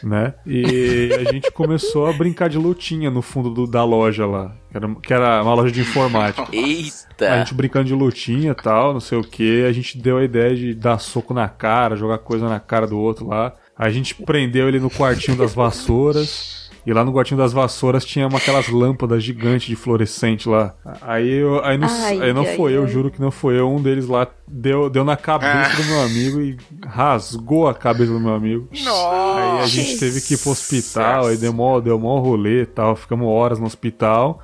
[0.03, 0.35] né?
[0.44, 4.77] E a gente começou a brincar de lutinha no fundo do- da loja lá, que
[4.77, 6.42] era, que era uma loja de informática.
[6.53, 7.38] A Eita!
[7.38, 9.64] gente brincando de lutinha e tal, não sei o que.
[9.64, 12.98] A gente deu a ideia de dar soco na cara, jogar coisa na cara do
[12.98, 13.53] outro lá.
[13.77, 16.65] A gente prendeu ele no quartinho das vassouras.
[16.87, 20.75] E lá no quartinho das vassouras tinha uma, aquelas lâmpadas gigantes de fluorescente lá.
[21.01, 22.89] Aí, eu, aí, não, Ai, aí não ai, foi eu, ai.
[22.89, 23.71] juro que não foi eu.
[23.71, 28.21] Um deles lá deu, deu na cabeça do meu amigo e rasgou a cabeça do
[28.21, 28.69] meu amigo.
[28.71, 29.67] Aí a Nossa.
[29.69, 33.27] gente teve que ir pro hospital, aí deu mó, deu mó rolê e tal, ficamos
[33.27, 34.43] horas no hospital.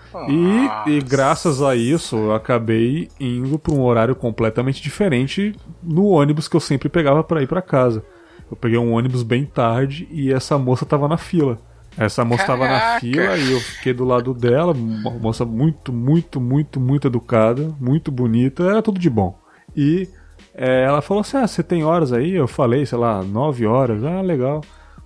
[0.86, 6.48] E, e graças a isso, eu acabei indo pra um horário completamente diferente no ônibus
[6.48, 8.02] que eu sempre pegava pra ir pra casa.
[8.50, 11.58] Eu peguei um ônibus bem tarde e essa moça tava na fila.
[11.96, 13.00] Essa moça tava na Caraca!
[13.00, 18.10] fila e eu fiquei do lado dela, uma moça muito, muito, muito, muito educada, muito
[18.12, 19.38] bonita, era tudo de bom.
[19.76, 20.08] E
[20.54, 22.32] é, ela falou assim: Ah, você tem horas aí?
[22.32, 24.02] Eu falei, sei lá, nove horas.
[24.04, 24.60] Ah, legal.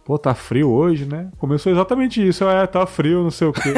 [0.05, 1.31] Pô, tá frio hoje, né?
[1.39, 2.45] Começou exatamente isso.
[2.45, 3.73] Eu, é, tá frio, não sei o quê.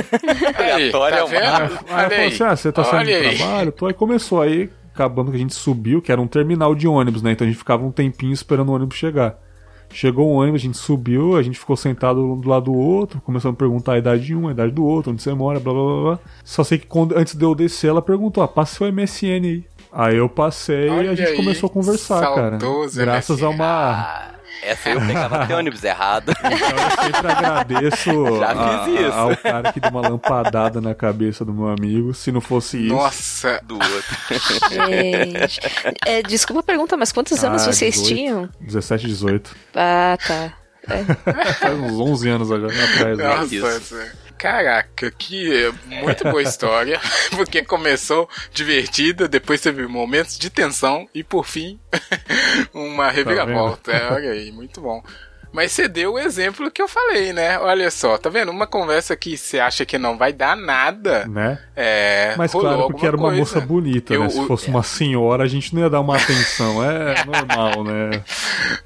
[0.58, 1.42] Aí, Aleatório tá é o vendo?
[1.42, 2.26] Aí ela Olha falou aí.
[2.26, 3.36] assim: Ah, você tá saindo Olha do aí.
[3.36, 3.72] trabalho?
[3.72, 3.86] Tô.
[3.86, 4.42] Aí começou.
[4.42, 7.30] Aí, acabando que a gente subiu, que era um terminal de ônibus, né?
[7.32, 9.38] Então a gente ficava um tempinho esperando o ônibus chegar.
[9.96, 13.18] Chegou o ônibus, a gente subiu, a gente ficou sentado um do lado do outro,
[13.22, 15.72] começando a perguntar a idade de um, a idade do outro, onde você mora, blá
[15.72, 16.18] blá blá blá.
[16.44, 19.64] Só sei que quando, antes de eu descer, ela perguntou: ah, passa seu MSN aí.
[19.90, 22.58] Aí eu passei e Olha a gente aí, começou a conversar, cara.
[22.94, 24.35] Graças a uma.
[24.62, 26.32] Essa eu pegava até ônibus errado.
[26.32, 31.52] Então eu sempre agradeço Já a- ao cara que deu uma lampadada na cabeça do
[31.52, 32.12] meu amigo.
[32.14, 32.94] Se não fosse isso.
[32.94, 33.60] Nossa.
[33.64, 34.16] Do outro.
[34.70, 35.60] Gente.
[36.06, 38.14] É, desculpa a pergunta, mas quantos anos Ah, vocês 18.
[38.14, 38.48] tinham?
[38.60, 39.56] 17, 18.
[39.74, 40.52] Ah, tá.
[41.58, 43.18] Faz uns 11 anos atrás.
[43.18, 43.24] né?
[43.36, 44.25] Nossa, isso.
[44.38, 47.00] Caraca, que muito boa história.
[47.34, 51.78] Porque começou divertida, depois teve momentos de tensão e por fim
[52.74, 53.92] uma reviravolta.
[53.92, 55.02] É, olha aí, muito bom.
[55.52, 57.58] Mas você deu o exemplo que eu falei, né?
[57.60, 58.50] Olha só, tá vendo?
[58.50, 61.26] Uma conversa que você acha que não vai dar nada.
[61.26, 61.58] Né?
[61.74, 63.38] É, Mas claro, porque era uma coisa.
[63.40, 64.28] moça bonita, Eu- né?
[64.28, 66.84] Se fosse uma senhora, a gente não ia dar uma atenção.
[66.84, 68.22] É normal, né?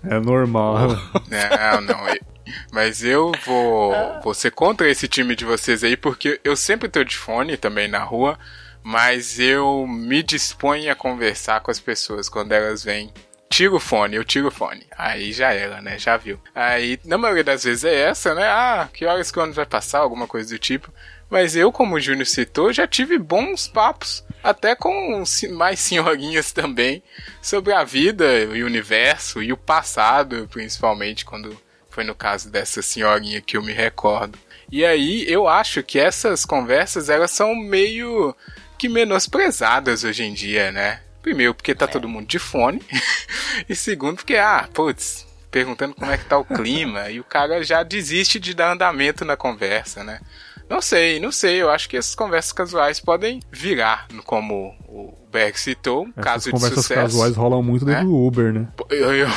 [0.09, 0.89] É normal.
[1.29, 2.30] Não, não.
[2.73, 7.03] Mas eu vou, vou ser contra esse time de vocês aí, porque eu sempre tô
[7.05, 8.39] de fone também na rua,
[8.83, 13.13] mas eu me disponho a conversar com as pessoas quando elas vêm.
[13.49, 14.87] Tiro o fone, eu tiro o fone.
[14.97, 15.99] Aí já era, né?
[15.99, 16.39] Já viu.
[16.55, 18.45] Aí, na maioria das vezes é essa, né?
[18.45, 20.93] Ah, que horas que o ônibus vai passar, alguma coisa do tipo.
[21.29, 27.03] Mas eu, como o Júnior citou, já tive bons papos, até com mais senhorinhas também,
[27.41, 31.57] sobre a vida o universo e o passado, principalmente quando
[31.91, 34.39] foi no caso dessa senhorinha que eu me recordo.
[34.71, 38.35] E aí eu acho que essas conversas elas são meio
[38.79, 41.03] que menosprezadas hoje em dia, né?
[41.21, 42.81] Primeiro porque tá todo mundo de fone
[43.69, 47.63] e segundo porque ah, putz, perguntando como é que tá o clima e o cara
[47.63, 50.21] já desiste de dar andamento na conversa, né?
[50.69, 51.61] Não sei, não sei.
[51.61, 56.45] Eu acho que essas conversas casuais podem virar, como o Berg citou, um Essas caso
[56.47, 57.01] de conversas sucesso.
[57.01, 58.09] casuais rolam muito dentro né?
[58.09, 58.69] do Uber, né?
[58.89, 59.29] Eu, eu...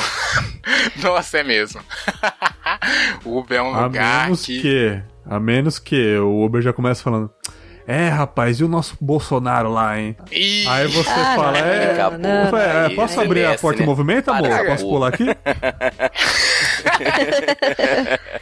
[1.02, 1.80] Nossa, é mesmo.
[3.24, 4.60] o Uber é um A lugar menos que...
[4.60, 5.02] que...
[5.26, 7.30] A menos que o Uber já começa falando...
[7.86, 10.16] É, rapaz, e o nosso Bolsonaro lá, hein?
[10.32, 11.90] Ih, Aí você Ah, fala, não, é...
[11.92, 12.18] acabou.
[12.18, 12.58] não, não.
[12.58, 13.84] é, Aí posso você abrir a porta né?
[13.84, 14.48] em movimento, amor?
[14.48, 15.26] Para, Posso pular aqui?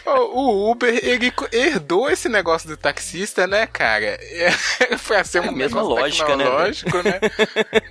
[0.07, 4.05] o Uber, ele herdou esse negócio do taxista, né, cara?
[4.05, 4.51] É,
[4.99, 7.21] Foi ser um É a mesma lógica, né, tecnológico, né?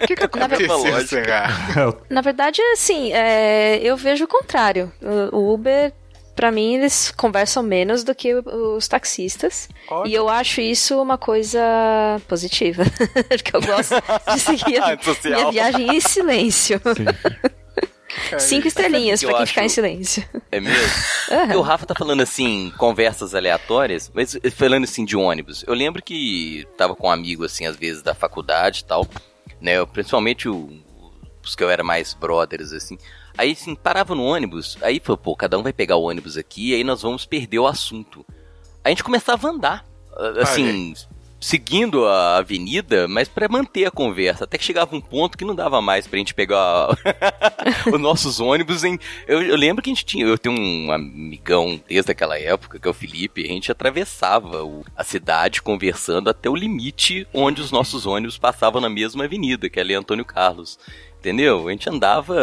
[0.04, 1.08] O que, que aconteceu, lógica.
[1.08, 1.50] será?
[2.10, 4.92] Na verdade, assim, é, eu vejo o contrário.
[5.32, 5.92] O Uber,
[6.36, 9.68] pra mim, eles conversam menos do que os taxistas.
[9.90, 10.08] Olha.
[10.10, 11.60] E eu acho isso uma coisa
[12.28, 12.84] positiva.
[13.30, 13.96] Porque eu gosto
[14.34, 15.40] de seguir a Antissocial.
[15.40, 16.80] minha viagem em silêncio.
[18.40, 20.24] Cinco estrelinhas Eu pra quem acho- ficar em silêncio.
[20.52, 20.88] É mesmo?
[21.28, 25.64] Porque o Rafa tá falando assim, conversas aleatórias, mas falando assim de ônibus.
[25.68, 29.08] Eu lembro que tava com um amigo, assim, às vezes da faculdade e tal,
[29.62, 29.78] né?
[29.78, 30.70] eu- Principalmente o-
[31.44, 32.98] os que eu era mais brothers, assim.
[33.38, 36.74] Aí, assim, parava no ônibus, aí falou, pô, cada um vai pegar o ônibus aqui,
[36.76, 38.26] aí nós vamos perder o assunto.
[38.84, 40.94] Aí a gente começava a andar, ah, assim,
[41.40, 44.44] seguindo a avenida, mas pra manter a conversa.
[44.44, 46.90] Até que chegava um ponto que não dava mais pra gente pegar
[47.92, 49.00] os nossos ônibus em.
[49.28, 50.26] Eu, eu lembro que a gente tinha.
[50.26, 54.84] Eu tenho um amigão desde aquela época, que é o Felipe, a gente atravessava o-
[54.96, 59.80] a cidade conversando até o limite onde os nossos ônibus passavam na mesma avenida, que
[59.80, 60.78] é ali Antônio Carlos.
[61.22, 61.68] Entendeu?
[61.68, 62.36] A gente andava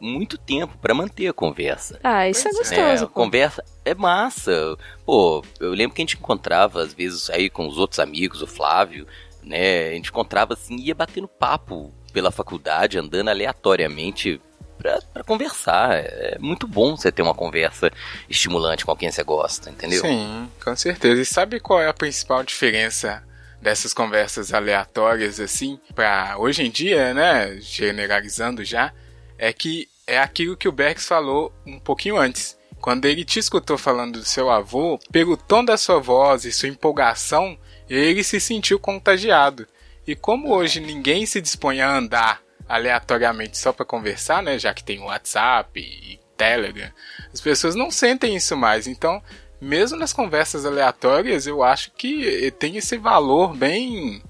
[0.00, 2.00] muito tempo pra manter a conversa.
[2.02, 3.06] Ah, isso é Pois É, gostoso.
[3.08, 3.12] pô.
[3.12, 4.74] conversa é massa.
[5.04, 8.46] Pô, eu lembro que a gente encontrava, às vezes, aí com os outros amigos, o
[8.46, 9.06] Flávio,
[9.42, 9.88] né?
[9.90, 14.40] A gente encontrava assim, ia batendo papo pela faculdade, andando aleatoriamente
[14.78, 15.92] pra, pra conversar.
[15.92, 17.90] É muito bom você ter uma conversa
[18.30, 20.00] estimulante com quem você gosta, entendeu?
[20.00, 21.20] Sim, com certeza.
[21.20, 23.22] E sabe qual é a principal diferença
[23.60, 28.92] dessas conversas aleatórias assim para hoje em dia, né, generalizando já,
[29.38, 32.58] é que é aquilo que o Bergs falou um pouquinho antes.
[32.80, 36.68] Quando ele te escutou falando do seu avô, pelo tom da sua voz e sua
[36.68, 39.66] empolgação, ele se sentiu contagiado.
[40.06, 44.82] E como hoje ninguém se dispõe a andar aleatoriamente só para conversar, né, já que
[44.82, 46.90] tem WhatsApp e Telegram,
[47.32, 48.86] as pessoas não sentem isso mais.
[48.86, 49.22] Então,
[49.60, 54.22] mesmo nas conversas aleatórias, eu acho que tem esse valor bem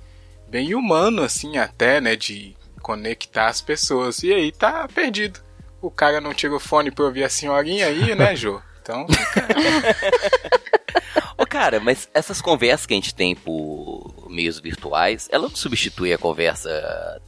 [0.49, 4.23] bem humano assim até, né, de conectar as pessoas.
[4.23, 5.41] E aí tá perdido.
[5.81, 8.61] O cara não tira o fone pra ouvir a senhorinha aí, né, Jô?
[8.83, 9.07] Então,
[11.39, 16.13] Ô, cara, mas essas conversas que a gente tem por meios virtuais, ela não substitui
[16.13, 16.71] a conversa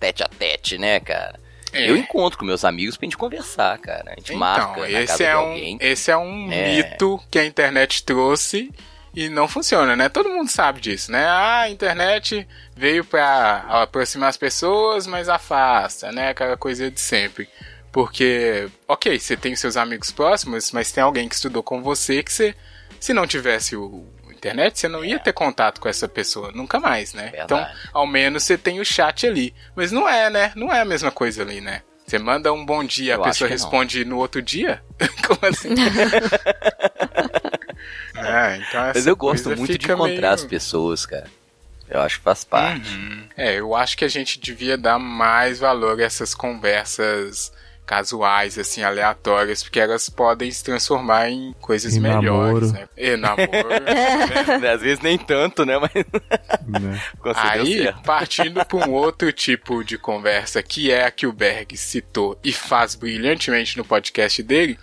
[0.00, 1.38] tete a tete, né, cara?
[1.72, 1.88] É.
[1.90, 4.12] Eu encontro com meus amigos pra gente conversar, cara.
[4.12, 5.78] A gente marca na esse é um, alguém.
[5.80, 6.74] esse é um É.
[6.76, 8.70] mito que a internet trouxe
[9.14, 10.08] e não funciona, né?
[10.08, 11.24] Todo mundo sabe disso, né?
[11.26, 16.30] Ah, a internet veio pra aproximar as pessoas, mas afasta, né?
[16.30, 17.48] Aquela coisa de sempre.
[17.90, 22.22] Porque, ok, você tem os seus amigos próximos, mas tem alguém que estudou com você
[22.22, 22.54] que você,
[22.98, 24.06] se não tivesse o
[24.48, 27.30] internet, você não ia ter contato com essa pessoa nunca mais, né?
[27.30, 27.44] Verdade.
[27.44, 29.54] Então, ao menos você tem o chat ali.
[29.76, 30.52] Mas não é, né?
[30.56, 31.82] Não é a mesma coisa ali, né?
[32.06, 33.60] Você manda um bom dia, Eu a pessoa que não.
[33.62, 34.82] responde no outro dia?
[35.26, 35.68] Como assim?
[38.16, 41.26] é, então Mas eu gosto muito de encontrar meio- as pessoas, cara.
[41.88, 42.88] Eu acho que faz parte.
[42.94, 43.28] Uhum.
[43.36, 47.52] É, eu acho que a gente devia dar mais valor a essas conversas
[47.92, 52.72] casuais, assim, aleatórias, porque elas podem se transformar em coisas Em melhores, namoro.
[52.72, 52.88] né?
[52.96, 53.68] E namoro.
[53.68, 54.70] né?
[54.72, 55.74] Às vezes nem tanto, né?
[55.78, 55.92] Mas
[56.66, 57.02] né?
[57.34, 62.38] Aí, partindo para um outro tipo de conversa, que é a que o Berg citou
[62.42, 64.78] e faz brilhantemente no podcast dele,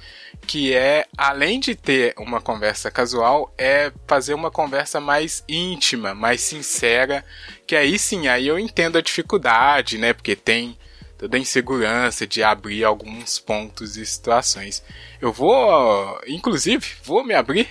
[0.46, 6.42] que é, além de ter uma conversa casual, é fazer uma conversa mais íntima, mais
[6.42, 7.26] sincera,
[7.66, 10.14] que aí sim, aí eu entendo a dificuldade, né?
[10.14, 10.78] Porque tem
[11.20, 14.82] toda a insegurança de abrir alguns pontos e situações.
[15.22, 17.68] Eu vou, inclusive, vou me abrir,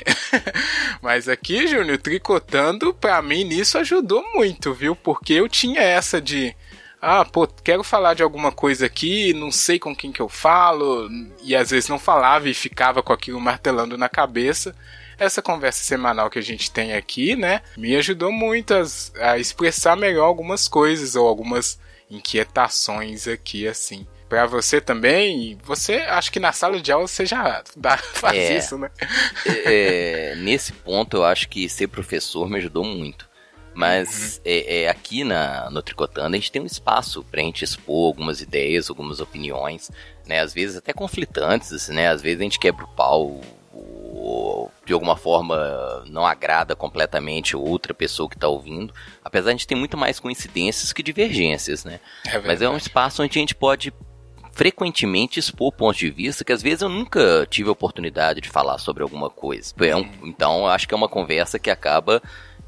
[1.00, 4.94] mas aqui, Júnior, tricotando, pra mim nisso ajudou muito, viu?
[4.94, 6.54] Porque eu tinha essa de,
[7.00, 11.08] ah, pô, quero falar de alguma coisa aqui, não sei com quem que eu falo,
[11.42, 14.76] e às vezes não falava e ficava com aquilo martelando na cabeça.
[15.18, 19.96] Essa conversa semanal que a gente tem aqui, né, me ajudou muito as- a expressar
[19.96, 21.76] melhor algumas coisas ou algumas
[22.10, 24.06] inquietações aqui, assim.
[24.28, 28.58] Pra você também, você acho que na sala de aula você já dá- faz É.
[28.58, 28.90] isso, né?
[29.46, 33.26] É, nesse ponto eu acho que ser professor me ajudou muito.
[33.74, 38.08] Mas é, é, aqui na, no Tricotando a gente tem um espaço pra gente expor
[38.08, 39.88] algumas ideias, algumas opiniões,
[40.26, 40.40] né?
[40.40, 42.08] Às vezes até conflitantes, né?
[42.08, 43.40] Às vezes a gente quebra o pau
[44.18, 48.92] ou de alguma forma não agrada completamente outra pessoa que tá ouvindo.
[49.24, 52.00] Apesar de a gente ter muito mais coincidências que divergências, né?
[52.26, 53.92] É Mas é um espaço onde a gente pode
[54.52, 58.78] frequentemente expor pontos de vista que às vezes eu nunca tive a oportunidade de falar
[58.78, 59.72] sobre alguma coisa.
[59.80, 62.20] É um- então acho que é uma conversa que acaba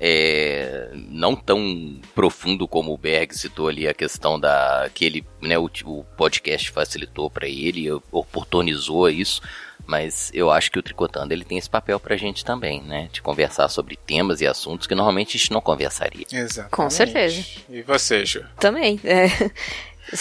[0.03, 5.59] é, não tão profundo como o Berg citou ali a questão da que ele, né,
[5.59, 9.43] o, o podcast facilitou para ele, oportunizou isso.
[9.91, 13.09] Mas eu acho que o Tricotando ele tem esse papel pra gente também, né?
[13.13, 16.25] De conversar sobre temas e assuntos que normalmente a gente não conversaria.
[16.31, 16.71] Exatamente.
[16.71, 17.45] Com certeza.
[17.69, 18.47] E você, Ju?
[18.61, 19.01] Também.
[19.03, 19.27] é.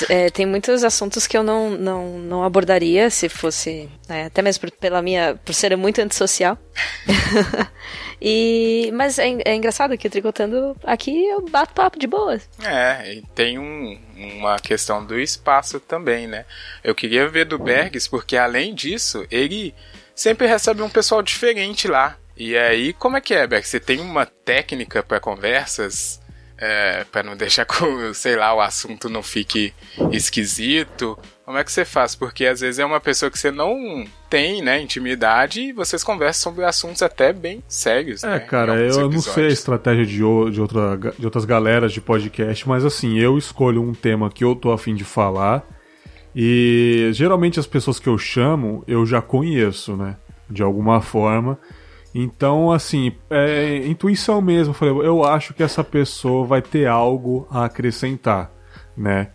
[0.08, 3.89] É, tem muitos assuntos que eu não, não, não abordaria se fosse.
[4.08, 5.39] né, até mesmo por, pela minha.
[5.43, 6.58] por ser muito antissocial.
[8.21, 12.47] e, mas é, é engraçado que tricotando aqui eu bato papo de boas.
[12.63, 13.99] É, e tem um-
[14.39, 16.45] uma questão do espaço também, né?
[16.84, 19.73] Eu queria ver do Bergs, porque além disso, ele
[20.13, 22.17] sempre recebe um pessoal diferente lá.
[22.36, 23.69] E aí, como é que é, Bergs?
[23.69, 26.21] Você tem uma técnica para conversas?
[26.62, 29.74] É, para não deixar, com, sei lá, o assunto não fique
[30.12, 31.17] esquisito?
[31.45, 32.15] Como é que você faz?
[32.15, 36.52] Porque às vezes é uma pessoa que você não tem, né, intimidade e vocês conversam
[36.52, 38.39] sobre assuntos até bem sérios, É, né?
[38.41, 39.54] cara, eu não sei a episódios.
[39.54, 44.30] estratégia de, de, outra, de outras galeras de podcast, mas assim, eu escolho um tema
[44.30, 45.63] que eu tô afim de falar.
[46.36, 50.15] E geralmente as pessoas que eu chamo, eu já conheço, né?
[50.50, 51.58] De alguma forma.
[52.13, 54.72] Então, assim, é intuição mesmo.
[54.72, 58.52] Eu Falei, eu acho que essa pessoa vai ter algo a acrescentar,
[58.98, 59.30] né?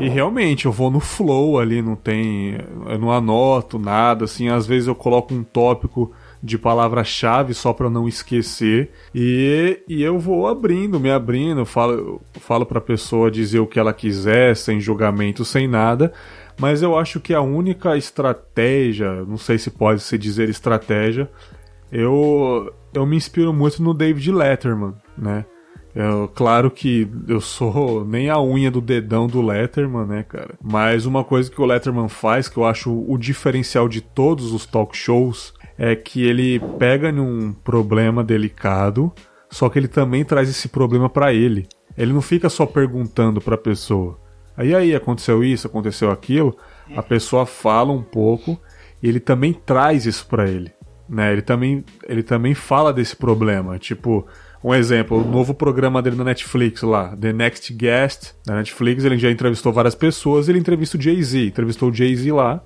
[0.00, 2.58] E realmente, eu vou no flow ali, não tem.
[2.88, 6.12] Eu não anoto nada, assim, às vezes eu coloco um tópico
[6.42, 8.90] de palavra-chave só para não esquecer.
[9.14, 13.78] E, e eu vou abrindo, me abrindo, falo, falo para a pessoa dizer o que
[13.78, 16.12] ela quiser, sem julgamento, sem nada.
[16.58, 21.30] Mas eu acho que a única estratégia, não sei se pode se dizer estratégia,
[21.98, 25.46] eu, eu me inspiro muito no David Letterman, né?
[25.94, 30.56] Eu, claro que eu sou nem a unha do dedão do Letterman, né, cara?
[30.62, 34.66] Mas uma coisa que o Letterman faz, que eu acho o diferencial de todos os
[34.66, 39.10] talk shows, é que ele pega num problema delicado,
[39.50, 41.66] só que ele também traz esse problema para ele.
[41.96, 44.20] Ele não fica só perguntando para a pessoa.
[44.54, 46.54] Aí aí aconteceu isso, aconteceu aquilo.
[46.94, 48.60] A pessoa fala um pouco
[49.02, 50.72] e ele também traz isso para ele,
[51.08, 51.32] né?
[51.32, 54.26] Ele também ele também fala desse problema, tipo,
[54.62, 59.16] um exemplo, o novo programa dele na Netflix lá, The Next Guest, da Netflix, ele
[59.16, 62.60] já entrevistou várias pessoas, ele entrevistou o Jay-Z, entrevistou o Jay-Z lá.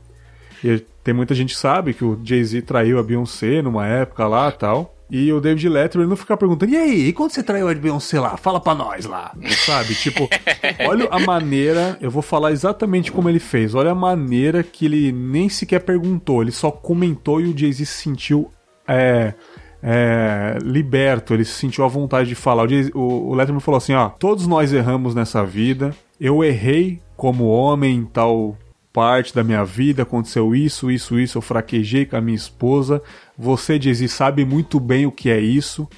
[0.63, 4.51] E tem muita gente que sabe que o Jay-Z traiu a Beyoncé numa época lá
[4.51, 4.95] tal.
[5.11, 8.21] E o David Letterman não fica perguntando, e aí, e quando você traiu a Beyoncé
[8.21, 8.37] lá?
[8.37, 9.35] Fala pra nós lá.
[9.67, 9.95] Sabe?
[9.95, 10.29] Tipo,
[10.87, 13.75] olha a maneira, eu vou falar exatamente como ele fez.
[13.75, 18.03] Olha a maneira que ele nem sequer perguntou, ele só comentou e o Jay-Z se
[18.03, 18.51] sentiu
[18.87, 19.35] é,
[19.83, 22.67] é, liberto, ele se sentiu à vontade de falar.
[22.67, 25.95] O, o, o Letterman falou assim: ó, todos nós erramos nessa vida.
[26.21, 28.57] Eu errei como homem em tal
[28.93, 33.01] parte da minha vida, aconteceu isso, isso, isso, eu fraquejei com a minha esposa.
[33.41, 35.89] Você, Jay-Z, sabe muito bem o que é isso.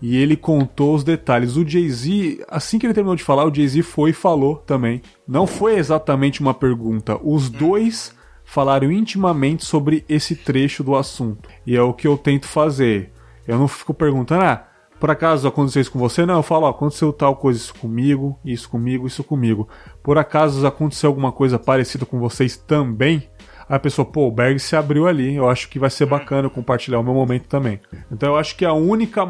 [0.00, 1.54] E ele contou os detalhes.
[1.54, 5.02] O Jay-Z, assim que ele terminou de falar, o Jay-Z foi e falou também.
[5.26, 7.20] Não foi exatamente uma pergunta.
[7.22, 11.46] Os dois falaram intimamente sobre esse trecho do assunto.
[11.66, 13.12] E é o que eu tento fazer.
[13.46, 14.66] Eu não fico perguntando, ah,
[14.98, 16.24] por acaso aconteceu isso com você?
[16.24, 19.68] Não, eu falo, ó, aconteceu tal coisa isso comigo, isso comigo, isso comigo.
[20.02, 23.28] Por acaso aconteceu alguma coisa parecida com vocês também?
[23.68, 26.98] A pessoa, pô, o Berg se abriu ali, eu acho que vai ser bacana compartilhar
[26.98, 27.80] o meu momento também.
[28.10, 29.22] Então eu acho que a única,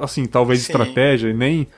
[0.00, 0.72] assim, talvez Sim.
[0.72, 1.68] estratégia, e nem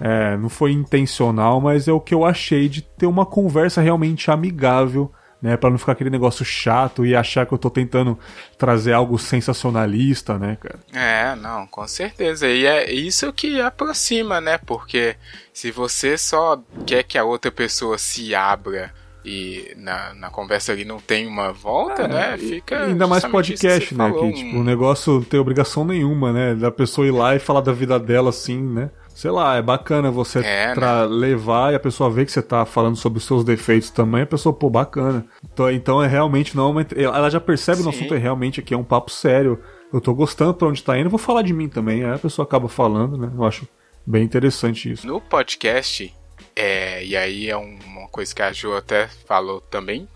[0.00, 4.30] é, não foi intencional, mas é o que eu achei de ter uma conversa realmente
[4.30, 8.16] amigável né, para não ficar aquele negócio chato e achar que eu tô tentando
[8.56, 10.78] trazer algo sensacionalista, né, cara?
[10.92, 12.46] É, não, com certeza.
[12.46, 14.56] E é isso que aproxima, né?
[14.58, 15.16] Porque
[15.52, 18.92] se você só quer que a outra pessoa se abra
[19.24, 22.38] e na, na conversa ali não tem uma volta, é, né?
[22.38, 22.84] Fica.
[22.84, 24.08] Ainda mais podcast, né?
[24.08, 24.60] Falou, que tipo, um...
[24.60, 26.54] o negócio não tem obrigação nenhuma, né?
[26.54, 28.90] Da pessoa ir lá e falar da vida dela assim, né?
[29.14, 31.04] sei lá, é bacana você é, né?
[31.04, 34.26] levar e a pessoa ver que você tá falando sobre os seus defeitos também, a
[34.26, 35.26] pessoa, pô, bacana.
[35.44, 37.84] Então, então é realmente não uma, ela já percebe Sim.
[37.84, 39.60] no assunto é realmente aqui é um papo sério.
[39.92, 42.04] Eu tô gostando pra onde tá indo, vou falar de mim também.
[42.04, 43.30] Aí a pessoa acaba falando, né?
[43.34, 43.68] Eu acho
[44.06, 45.06] bem interessante isso.
[45.06, 46.12] No podcast,
[46.56, 50.08] é, e aí é uma coisa que a Ju até falou também,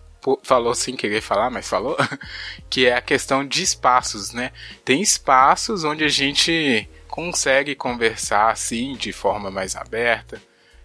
[0.42, 1.96] falou sem querer falar, mas falou,
[2.68, 4.52] que é a questão de espaços, né?
[4.84, 10.40] Tem espaços onde a gente consegue conversar assim de forma mais aberta.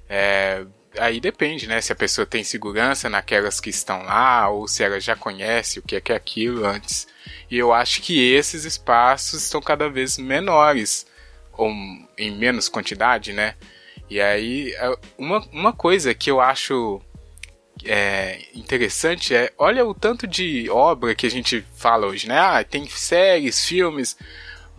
[0.07, 0.65] É,
[0.97, 1.81] aí depende, né?
[1.81, 5.81] Se a pessoa tem segurança naquelas que estão lá ou se ela já conhece o
[5.81, 7.07] que é, que é aquilo antes.
[7.49, 11.05] E eu acho que esses espaços estão cada vez menores
[11.53, 11.69] ou
[12.17, 13.55] em menos quantidade, né?
[14.11, 17.01] E aí é, uma, uma coisa que eu acho
[17.85, 22.37] é, interessante é olha o tanto de obra que a gente fala hoje, né?
[22.37, 24.17] Ah, tem séries, filmes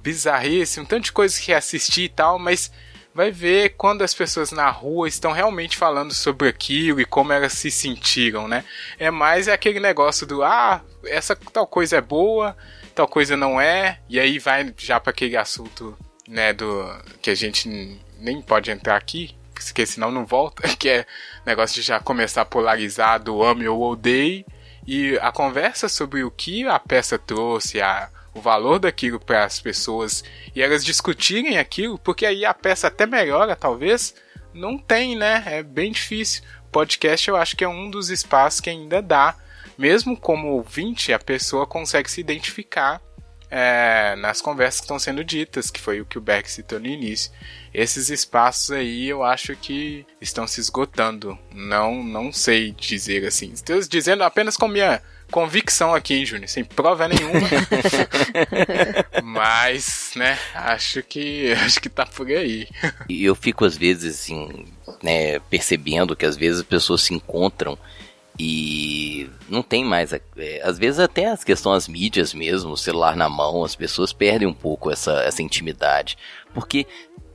[0.03, 2.71] bizarrice, um tanto de coisa que assistir e tal, mas
[3.15, 7.55] vai ver quando as pessoas na rua estão realmente falando sobre aquilo e como elas
[7.55, 8.67] se sentiram, né?
[8.99, 12.55] É mais aquele negócio do ah, essa tal coisa é boa,
[12.95, 15.97] tal coisa não é, e aí vai já para aquele assunto,
[16.29, 16.87] né, do
[17.23, 21.07] que a gente nem pode entrar aqui, porque senão não volta, que é
[21.45, 24.47] negócio de já começar polarizado, ame ou odeie,
[24.87, 29.61] e a conversa sobre o que a peça trouxe, a o valor daquilo para as
[29.61, 34.15] pessoas e elas discutirem aquilo, porque aí a peça até melhora, talvez,
[34.55, 35.43] não tem, né?
[35.47, 36.43] É bem difícil.
[36.71, 39.37] Podcast eu acho que é um dos espaços que ainda dá,
[39.77, 43.01] mesmo como ouvinte, a pessoa consegue se identificar
[43.55, 46.87] é, nas conversas que estão sendo ditas, que foi o que o Beck citou no
[46.87, 47.31] início.
[47.75, 51.39] Esses espaços aí eu acho que estão se esgotando.
[51.55, 53.53] Não, não sei dizer assim.
[53.53, 56.49] Estou dizendo apenas com minha convicção aqui, hein, Júnior?
[56.49, 57.47] Sem prova nenhuma.
[59.23, 62.67] Mas, né, acho que acho que tá por aí.
[63.07, 64.65] E eu fico às vezes assim,
[65.03, 67.79] né, percebendo que às vezes as pessoas se encontram
[68.39, 70.13] e não tem mais.
[70.13, 70.21] É,
[70.65, 74.49] às vezes até as questões as mídias mesmo, o celular na mão, as pessoas perdem
[74.49, 76.17] um pouco essa, essa intimidade.
[76.55, 76.87] Porque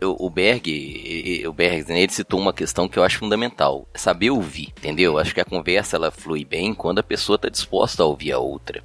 [0.01, 4.73] o Berg, o Berg, né, ele citou uma questão que eu acho fundamental, saber ouvir,
[4.77, 5.17] entendeu?
[5.17, 8.37] Acho que a conversa ela flui bem quando a pessoa está disposta a ouvir a
[8.37, 8.83] outra,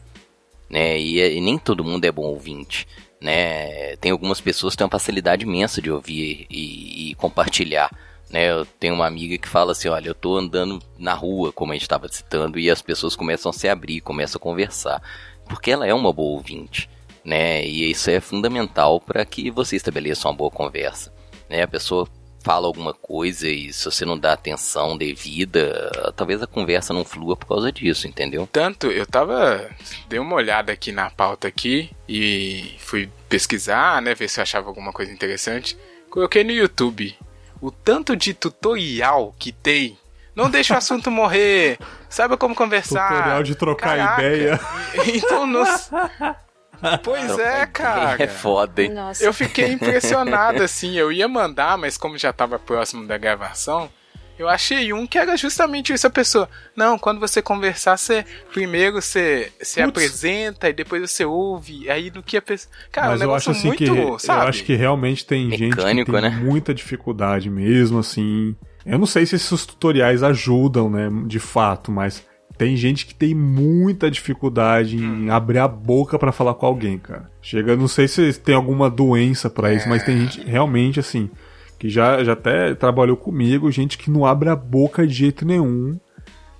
[0.70, 0.98] né?
[0.98, 2.86] E, e, nem todo mundo é bom ouvinte,
[3.20, 3.96] né?
[3.96, 7.90] Tem algumas pessoas que têm uma facilidade imensa de ouvir e, e compartilhar.
[8.32, 11.72] Né, eu tenho uma amiga que fala assim, olha, eu tô andando na rua, como
[11.72, 15.02] a gente estava citando, e as pessoas começam a se abrir, começam a conversar,
[15.44, 16.88] porque ela é uma boa ouvinte,
[17.22, 17.62] né?
[17.62, 21.12] E isso é fundamental para que você estabeleça uma boa conversa,
[21.46, 21.62] né?
[21.62, 22.08] A pessoa
[22.42, 27.36] fala alguma coisa e se você não dá atenção devida, talvez a conversa não flua
[27.36, 28.48] por causa disso, entendeu?
[28.50, 29.70] Tanto, eu tava.
[30.08, 34.14] Dei uma olhada aqui na pauta aqui e fui pesquisar, né?
[34.14, 35.76] Ver se eu achava alguma coisa interessante.
[36.10, 37.14] Coloquei no YouTube
[37.62, 39.96] o tanto de tutorial que tem.
[40.34, 41.78] Não deixa o assunto morrer.
[42.10, 43.08] Saiba como conversar.
[43.08, 44.22] Tutorial de trocar Caraca.
[44.22, 44.60] ideia.
[45.14, 45.90] Então, nos...
[47.04, 48.20] Pois é, cara.
[48.20, 48.88] É foda, hein?
[48.88, 49.24] Nossa.
[49.24, 50.96] Eu fiquei impressionado, assim.
[50.96, 53.88] Eu ia mandar, mas como já tava próximo da gravação,
[54.42, 56.06] eu achei um que era justamente isso.
[56.06, 61.88] A pessoa, não, quando você conversar, você primeiro você se apresenta e depois você ouve.
[61.90, 62.72] Aí no que a pessoa.
[62.90, 64.42] Cara, Mas um eu negócio acho assim muito, que sabe?
[64.44, 66.30] eu acho que realmente tem gente que Mecânico, tem né?
[66.30, 68.54] muita dificuldade mesmo, assim.
[68.84, 72.26] Eu não sei se esses tutoriais ajudam, né, de fato, mas
[72.58, 75.32] tem gente que tem muita dificuldade em Hum.
[75.32, 77.30] abrir a boca pra falar com alguém, cara.
[77.40, 80.18] Chega, não sei se tem alguma doença pra isso, mas tem É.
[80.20, 81.30] gente realmente assim
[81.82, 85.98] que já, já até trabalhou comigo, gente que não abre a boca de jeito nenhum.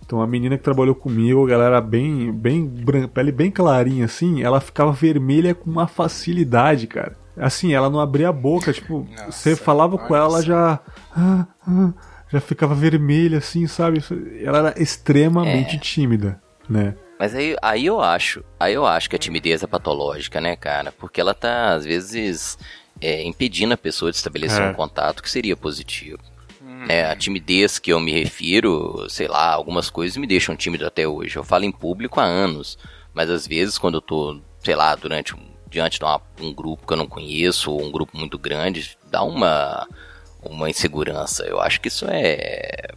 [0.04, 2.68] Então a menina que trabalhou comigo, galera bem, bem
[3.14, 7.16] pele bem clarinha assim, ela ficava vermelha com uma facilidade, cara.
[7.36, 10.80] Assim, ela não abria a boca, tipo, Nossa, você falava com olha ela, ela já
[11.16, 11.92] ah, ah,
[12.28, 14.02] já ficava vermelha assim, sabe?
[14.42, 16.96] Ela era extremamente tímida, né?
[17.16, 20.90] Mas aí, aí eu acho, aí eu acho que a timidez é patológica, né, cara?
[20.90, 22.58] Porque ela tá, às vezes,
[23.02, 24.68] é, impedindo a pessoa de estabelecer É.
[24.70, 26.18] um contato que seria positivo.
[26.88, 31.06] É, a timidez que eu me refiro, sei lá, algumas coisas me deixam tímido até
[31.06, 31.36] hoje.
[31.36, 32.76] Eu falo em público há anos,
[33.14, 35.34] mas às vezes quando eu tô, sei lá, durante
[35.70, 39.22] diante de uma- um grupo que eu não conheço ou um grupo muito grande, dá
[39.22, 39.86] uma
[40.44, 41.44] uma insegurança.
[41.44, 42.88] Eu acho que isso é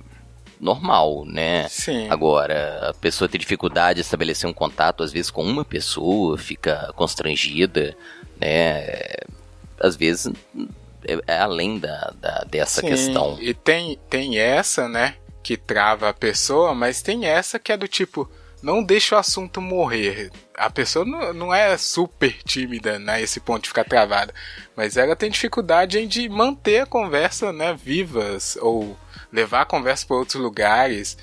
[0.59, 1.67] normal, né?
[1.69, 2.07] Sim.
[2.09, 6.91] Agora, a pessoa tem dificuldade de estabelecer um contato, às vezes, com uma pessoa, fica
[6.95, 7.95] constrangida,
[8.41, 8.95] né?
[9.79, 10.31] Às vezes
[11.07, 13.37] é, é além da, da- dessa Sim, questão.
[13.39, 15.15] E tem, tem essa, né?
[15.43, 18.29] Que trava a pessoa, mas tem essa que é do tipo,
[18.63, 20.31] não deixa o assunto morrer.
[20.55, 23.21] A pessoa não, não é super tímida, né?
[23.21, 24.33] Esse ponto de ficar travada.
[24.75, 27.77] Mas ela tem dificuldade em de manter a conversa, né?
[27.79, 28.97] Vivas, ou
[29.31, 31.17] levar a conversa para outros lugares.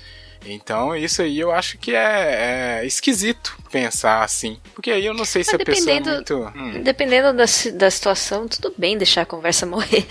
[0.45, 4.59] Então, isso aí eu acho que é, é esquisito pensar assim.
[4.75, 6.57] Porque aí eu não sei se Mas a pessoa é dependendo- muito.
[6.57, 6.81] Hum.
[6.83, 10.05] Dependendo da, da situação, tudo bem deixar a conversa morrer.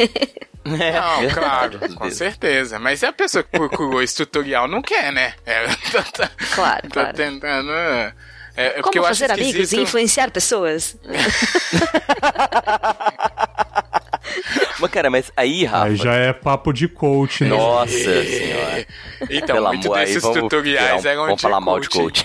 [0.64, 2.78] É, Não, verdade, claro, com certeza.
[2.78, 5.35] Mas é a pessoa que procurou esse tutorial não quer, né?
[5.45, 7.16] Ela tá, tá- Claro, tá claro.
[7.16, 7.70] tentando.
[7.72, 8.12] É,
[8.57, 10.97] é Como eu acho fazer amigos e influenciar pessoas?
[14.80, 15.85] Mas, cara, mas aí, Rafa.
[15.87, 17.51] Aí já é papo de coach, né?
[17.51, 18.87] Nossa senhora.
[19.30, 22.24] Então, Pelo muito amor, desses vamos, tutoriais um- eram vamos de falar mal de coach.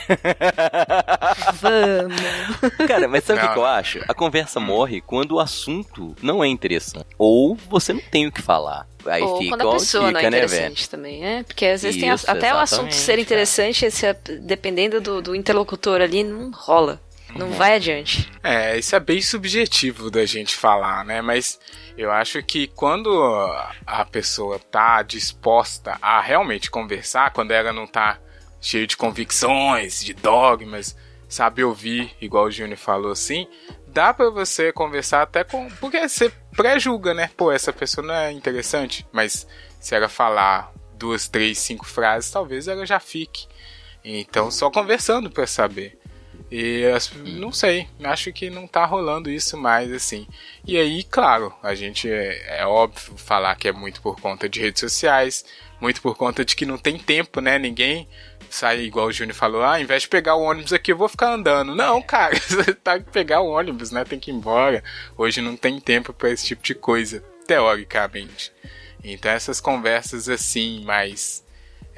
[1.61, 2.17] Vamos.
[2.87, 3.99] Cara, mas sabe o que eu acho?
[4.07, 7.05] A conversa morre quando o assunto não é interessante.
[7.17, 8.87] Ou você não tem o que falar.
[9.05, 11.43] Aí Ou fica quando a pessoa não é né, interessante também, é?
[11.43, 14.05] Porque às vezes tem a- Isso, até o assunto ser interessante, se
[14.41, 16.99] dependendo do, do interlocutor ali, não rola.
[17.37, 18.31] Não vai adiante.
[18.43, 21.21] É, isso é bem subjetivo da gente falar, né?
[21.21, 21.59] Mas
[21.97, 23.09] eu acho que quando
[23.85, 28.19] a pessoa tá disposta a realmente conversar, quando ela não tá
[28.59, 30.95] cheia de convicções, de dogmas,
[31.29, 33.47] sabe ouvir, igual o Júnior falou assim,
[33.87, 35.69] dá pra você conversar até com.
[35.79, 37.29] Porque você pré-julga, né?
[37.35, 39.47] Pô, essa pessoa não é interessante, mas
[39.79, 43.47] se ela falar duas, três, cinco frases, talvez ela já fique.
[44.03, 45.99] Então, só conversando pra saber.
[46.49, 46.83] E
[47.37, 50.25] não sei, acho que não tá rolando isso mais assim.
[50.65, 54.61] E aí, claro, a gente é, é óbvio falar que é muito por conta de
[54.61, 55.43] redes sociais,
[55.81, 57.59] muito por conta de que não tem tempo, né?
[57.59, 58.07] Ninguém
[58.49, 61.09] sai igual o Júnior falou, ah, ao invés de pegar o ônibus aqui, eu vou
[61.09, 61.75] ficar andando.
[61.75, 64.05] Não, cara, você tá que pegar o ônibus, né?
[64.05, 64.83] Tem que ir embora.
[65.17, 68.53] Hoje não tem tempo pra esse tipo de coisa, teoricamente.
[69.03, 71.45] Então essas conversas assim, mais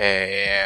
[0.02, 0.64] é,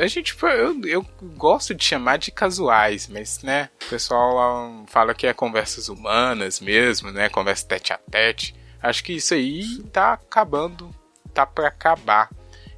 [0.00, 1.06] a gente, eu, eu
[1.36, 7.10] gosto de chamar de casuais, mas, né, o pessoal fala que é conversas humanas mesmo,
[7.10, 8.54] né, conversa tete a tete.
[8.80, 10.88] Acho que isso aí tá acabando,
[11.34, 12.30] tá pra acabar.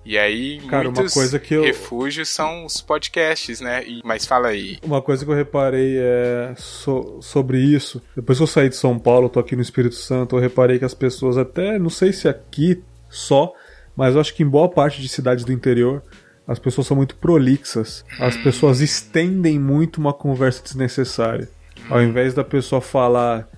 [0.05, 4.25] E aí, Cara, uma muitos coisa que eu- refúgios são os podcasts, né, e, mas
[4.27, 4.79] fala aí.
[4.83, 8.03] Uma coisa que eu reparei é so- sobre isso.
[8.17, 10.85] Depois que eu saí de São Paulo, tô aqui no Espírito Santo, eu reparei que
[10.87, 13.53] as pessoas, até não sei se aqui só,
[13.97, 16.03] mas eu acho que em boa parte de cidades do interior,
[16.47, 18.05] as pessoas são muito prolixas.
[18.19, 21.49] As pessoas estendem muito uma conversa desnecessária.
[21.89, 23.49] Ao invés da pessoa falar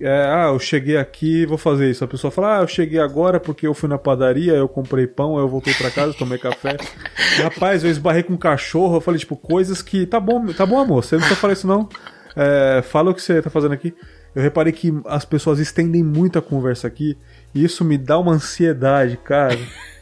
[0.00, 2.04] é, ah, eu cheguei aqui, vou fazer isso.
[2.04, 5.38] A pessoa fala, ah, eu cheguei agora porque eu fui na padaria, eu comprei pão,
[5.38, 6.76] eu voltei pra casa, tomei café.
[7.42, 10.04] Rapaz, eu esbarrei com um cachorro, eu falei, tipo, coisas que.
[10.04, 11.88] Tá bom, tá bom, amor, você não precisa falar isso não.
[12.36, 13.94] É, fala o que você tá fazendo aqui.
[14.34, 17.16] Eu reparei que as pessoas estendem muito a conversa aqui,
[17.54, 19.58] isso me dá uma ansiedade, cara.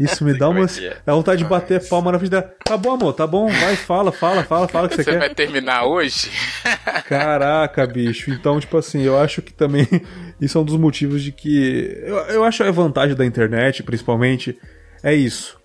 [0.00, 0.64] Isso me dá uma.
[0.64, 0.96] É que é?
[1.06, 2.52] Dá vontade de bater palma na frente dela.
[2.64, 5.18] Tá bom, amor, tá bom, vai, fala, fala, fala, fala o que você, Você quer.
[5.20, 6.28] vai terminar hoje?
[7.06, 8.32] Caraca, bicho.
[8.32, 9.86] Então, tipo assim, eu acho que também
[10.40, 12.02] isso é um dos motivos de que.
[12.04, 14.58] Eu, eu acho a vantagem da internet, principalmente,
[15.04, 15.56] é isso.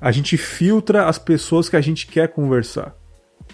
[0.00, 2.96] A gente filtra as pessoas que a gente quer conversar.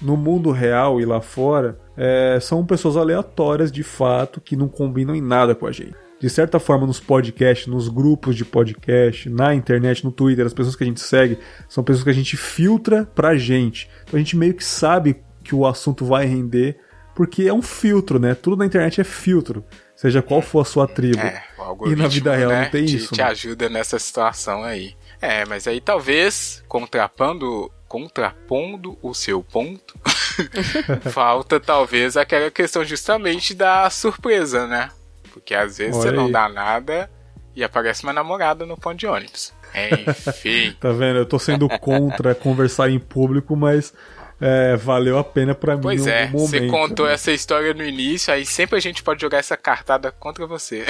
[0.00, 5.14] No mundo real e lá fora, é, são pessoas aleatórias de fato que não combinam
[5.14, 6.03] em nada com a gente.
[6.24, 10.74] De certa forma, nos podcasts, nos grupos de podcast, na internet, no Twitter, as pessoas
[10.74, 13.90] que a gente segue são pessoas que a gente filtra pra gente.
[14.04, 16.80] Então a gente meio que sabe que o assunto vai render
[17.14, 18.34] porque é um filtro, né?
[18.34, 19.62] Tudo na internet é filtro,
[19.94, 21.20] seja qual for a sua tribo.
[21.20, 21.44] É,
[21.84, 23.12] e na vida real né, não tem te, isso.
[23.12, 23.24] te né?
[23.24, 24.94] ajuda nessa situação aí.
[25.20, 29.94] É, mas aí talvez, contrapando, contrapondo o seu ponto,
[31.12, 34.88] falta talvez aquela questão justamente da surpresa, né?
[35.34, 36.32] Porque às vezes Olha você não aí.
[36.32, 37.10] dá nada
[37.56, 39.52] e aparece uma namorada no ponto de ônibus.
[40.28, 40.72] Enfim.
[40.78, 41.18] Tá vendo?
[41.18, 43.92] Eu tô sendo contra conversar em público, mas
[44.40, 47.14] é, valeu a pena pra mim Pois é, você contou né?
[47.14, 50.84] essa história no início, aí sempre a gente pode jogar essa cartada contra você.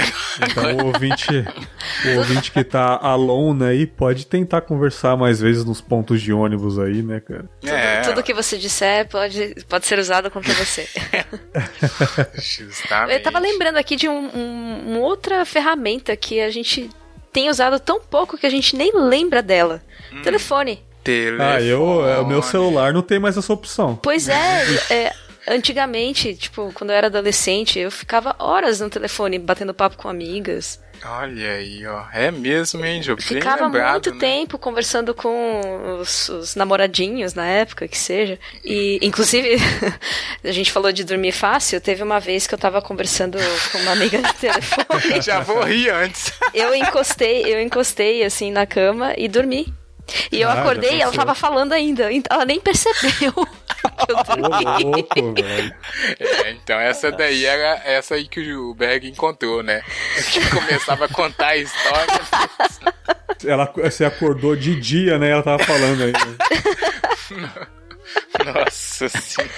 [0.50, 1.26] Então o ouvinte,
[2.06, 6.78] o ouvinte que tá alone aí pode tentar conversar mais vezes nos pontos de ônibus
[6.78, 7.44] aí, né, cara?
[7.64, 10.88] é, Tudo que você disser pode, pode ser usado contra você.
[12.34, 13.12] justamente.
[13.12, 16.90] Eu tava lembrando aqui de um, um- uma outra ferramenta que a gente
[17.32, 19.82] tem usado tão pouco que a gente nem lembra dela.
[20.12, 20.22] Hum.
[20.22, 20.82] Telefone.
[21.40, 22.50] Ah, eu, é, o meu Telefone.
[22.50, 23.96] celular não tem mais essa opção.
[24.02, 25.12] Pois é, é,
[25.48, 30.82] antigamente, tipo, quando eu era adolescente, eu ficava horas no telefone batendo papo com amigas.
[31.06, 32.04] Olha aí, ó.
[32.14, 33.02] É mesmo, hein?
[33.04, 34.20] Bem Ficava lembrado, muito né?
[34.20, 35.60] tempo conversando com
[36.00, 38.38] os, os namoradinhos na época, que seja.
[38.64, 39.56] E, inclusive,
[40.42, 41.78] a gente falou de dormir fácil.
[41.78, 43.36] Teve uma vez que eu tava conversando
[43.70, 45.20] com uma amiga no telefone.
[45.20, 46.32] Já vou rir antes.
[46.54, 49.74] Eu encostei, eu encostei assim na cama e dormi.
[50.30, 52.12] E eu Ah, acordei e ela tava falando ainda.
[52.12, 54.84] Então Ela nem percebeu que eu dormi.
[54.84, 55.34] louco.
[56.18, 59.82] É, então essa daí era essa aí que o Berg encontrou, né?
[60.32, 62.20] Que começava a contar a história.
[63.46, 65.30] Ela, você acordou de dia, né?
[65.30, 66.12] Ela tava falando aí.
[66.12, 67.50] né?
[68.44, 69.52] Nossa senhora.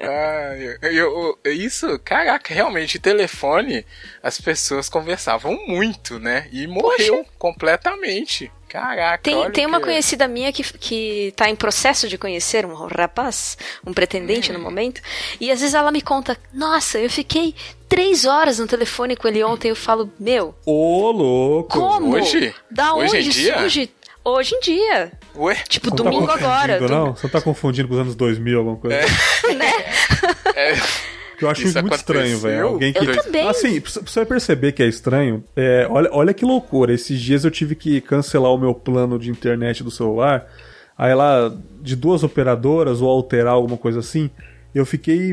[0.00, 3.84] Ai, eu, eu- isso, caraca, realmente, telefone,
[4.22, 6.48] as pessoas conversavam muito, né?
[6.52, 8.50] E morreu completamente.
[8.68, 12.66] Caraca, Tem, olha tem uma que- conhecida minha que, que tá em processo de conhecer
[12.66, 13.56] um rapaz,
[13.86, 15.00] um pretendente no momento,
[15.40, 17.54] e às vezes ela me conta: Nossa, eu fiquei
[17.88, 19.70] três horas no telefone com ele ontem.
[19.70, 21.78] Eu falo: Meu, Ô, louco.
[21.80, 22.14] como?
[22.14, 22.54] Hoje?
[22.70, 23.58] Da Hoje em onde dia?
[23.58, 23.90] surge?
[24.24, 25.12] Hoje em dia.
[25.34, 25.54] Ué?
[25.68, 26.74] Tipo, Você não domingo tá agora.
[26.74, 27.16] confundindo, dom- Não?
[27.16, 28.96] Você não tá confundindo com os anos 2000, alguma coisa?
[28.96, 29.06] É,
[31.38, 32.66] Que eu acho Isso muito estranho, velho.
[32.66, 32.98] Alguém que.
[32.98, 33.48] Eu também.
[33.48, 36.92] Assim, pra você perceber que é estranho, é, olha, olha que loucura.
[36.92, 40.48] Esses dias eu tive que cancelar o meu plano de internet do celular.
[40.96, 44.28] Aí lá, de duas operadoras ou alterar alguma coisa assim,
[44.74, 45.32] eu fiquei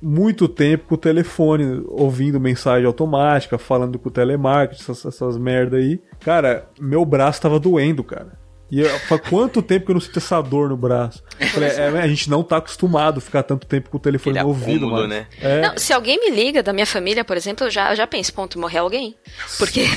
[0.00, 5.76] muito tempo com o telefone, ouvindo mensagem automática, falando com o telemarketing, essas, essas merda
[5.76, 6.00] aí.
[6.20, 8.32] Cara, meu braço tava doendo, cara.
[8.70, 11.22] E eu, faz quanto tempo que eu não sinto essa dor no braço?
[11.52, 14.52] Falei, é, a gente não tá acostumado a ficar tanto tempo com o telefone Aquele
[14.52, 15.08] no ouvido, acúmulo, mano.
[15.08, 15.26] né?
[15.40, 15.60] É.
[15.60, 18.32] Não, se alguém me liga da minha família, por exemplo, eu já, eu já penso,
[18.32, 19.14] ponto, morrer alguém.
[19.58, 19.84] Porque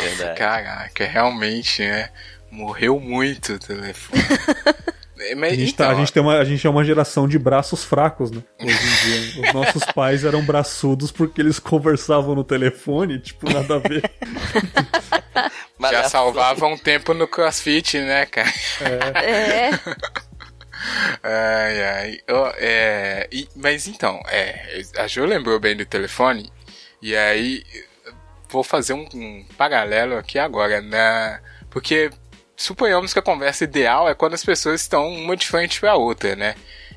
[0.00, 0.38] Verdade.
[0.38, 2.10] Caraca, realmente, né?
[2.50, 4.22] Morreu muito o telefone.
[5.30, 7.26] É, Mas, A gente, então, tá- a, gente tem uma, a gente é uma geração
[7.28, 8.42] de braços fracos, né?
[8.60, 9.46] Hoje em dia.
[9.48, 14.02] Os nossos pais eram braçudos porque eles conversavam no telefone, tipo, nada a ver.
[15.34, 16.10] já Malhação.
[16.10, 18.48] salvava um tempo no crossfit, né, cara?
[19.22, 19.70] é.
[21.22, 22.18] Ai, ai.
[22.30, 26.52] Ó, é, e- mas então, é, a Jo lembrou bem do telefone,
[27.00, 27.62] e aí
[28.50, 31.40] vou fazer um, um paralelo aqui agora, né?
[31.70, 32.10] Porque
[32.56, 35.96] suponhamos que a conversa ideal é quando as pessoas estão uma de frente para a
[35.96, 36.54] outra, né?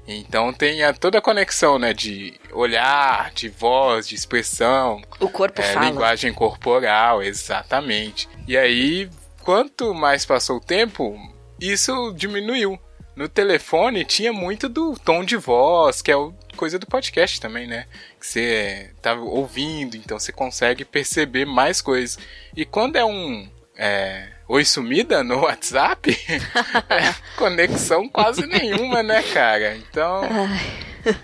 [0.08, 1.93] Então tem a, toda a conexão, né?
[1.93, 5.86] De olhar, de voz, de expressão, O corpo é, fala.
[5.86, 8.30] linguagem corporal, exatamente.
[8.47, 9.10] E aí,
[9.41, 11.18] quanto mais passou o tempo,
[11.60, 12.80] isso diminuiu.
[13.18, 17.68] No telefone tinha muito do tom de voz, que é o- coisa do podcast também,
[17.68, 17.86] né?
[18.20, 22.18] Que você tá ouvindo, então você consegue perceber mais coisas.
[22.55, 26.10] E quando é um é, oi sumida no WhatsApp,
[26.89, 29.76] é conexão quase nenhuma, né, cara?
[29.76, 30.22] Então,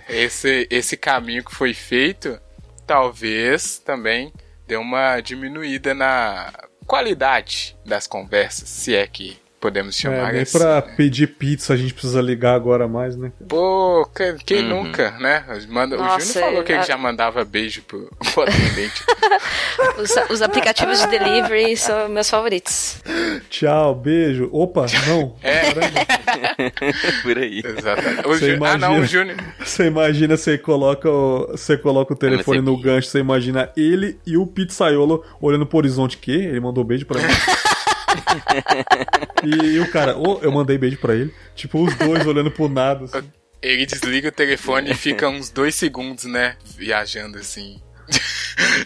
[0.09, 2.39] esse, esse caminho que foi feito,
[2.85, 4.33] talvez também
[4.67, 6.51] dê uma diminuída na
[6.85, 10.57] qualidade das conversas, se é que podemos chamar É, nem assim.
[10.59, 10.93] pra né?
[10.97, 13.31] pedir pizza a gente precisa ligar agora mais, né?
[13.47, 14.83] Pô, que- quem Uhum.
[14.83, 15.41] nunca, né?
[15.69, 19.01] Manda, o Nossa, Júnior falou que ele a- já mandava beijo pro, pro atendente.
[19.97, 23.01] Os, os aplicativos de delivery são meus favoritos.
[23.49, 24.49] Tchau, beijo.
[24.51, 25.35] Opa, não.
[25.41, 25.61] É.
[27.21, 27.61] Por aí.
[27.63, 28.27] Exatamente.
[28.27, 28.99] O Jú- Ah, não, imagina.
[28.99, 29.37] o Júnior.
[29.59, 34.19] Você imagina, você coloca o, você coloca o telefone no você- gancho, você imagina ele
[34.25, 36.17] e o pizzaiolo olhando pro horizonte.
[36.17, 36.31] Que?
[36.31, 37.27] Ele mandou beijo pra mim.
[39.43, 41.33] e, o cara, ô, eu mandei beijo pra ele.
[41.55, 43.05] Tipo, os dois olhando pro nada.
[43.05, 43.29] assim.
[43.61, 46.57] Ele desliga o telefone e fica uns dois segundos, né?
[46.77, 47.81] Viajando assim.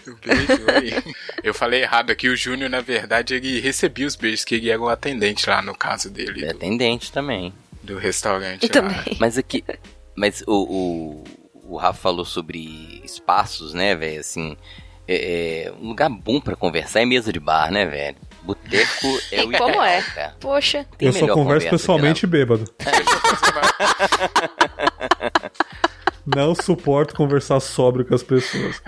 [0.08, 1.04] O beijo.
[1.44, 4.80] Eu falei errado aqui, o Júnior, na verdade, ele recebia os beijos, que ele era
[4.80, 7.54] o atendente lá no caso dele, É do, atendente também.
[7.84, 8.64] do restaurante.
[8.64, 8.72] E lá.
[8.72, 9.18] também.
[9.20, 9.64] Mas aqui.
[10.16, 14.20] Mas o, o, o Rafa falou sobre espaços, né, velho?
[14.22, 14.56] Assim.
[15.08, 18.18] É, é, um lugar bom pra conversar é mesa de bar, né, velho?
[18.48, 20.02] Boteco é o E como ideal, é?
[20.02, 20.36] cara.
[20.40, 20.86] Poxa.
[20.98, 22.64] Tem Eu só converso pessoalmente bêbado.
[26.26, 28.82] Não suporto conversar sóbrio com as pessoas.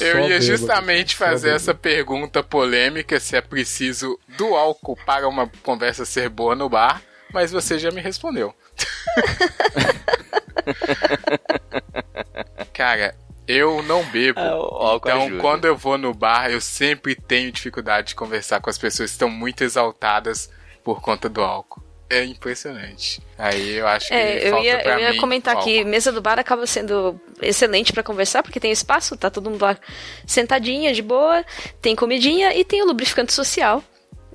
[0.00, 5.46] Eu Só ia justamente fazer essa pergunta polêmica se é preciso do álcool para uma
[5.62, 7.02] conversa ser boa no bar,
[7.32, 8.54] mas você já me respondeu.
[12.72, 13.14] Cara,
[13.46, 14.40] eu não bebo.
[14.40, 15.40] Ah, então, ajuda.
[15.40, 19.14] quando eu vou no bar, eu sempre tenho dificuldade de conversar com as pessoas que
[19.14, 20.50] estão muito exaltadas
[20.82, 21.82] por conta do álcool.
[22.10, 23.20] É impressionante.
[23.38, 26.66] Aí eu acho que É, eu ia, eu ia comentar que mesa do bar acaba
[26.66, 29.76] sendo excelente pra conversar, porque tem espaço, tá todo mundo lá
[30.26, 31.44] sentadinha, de boa,
[31.80, 33.82] tem comidinha e tem o lubrificante social,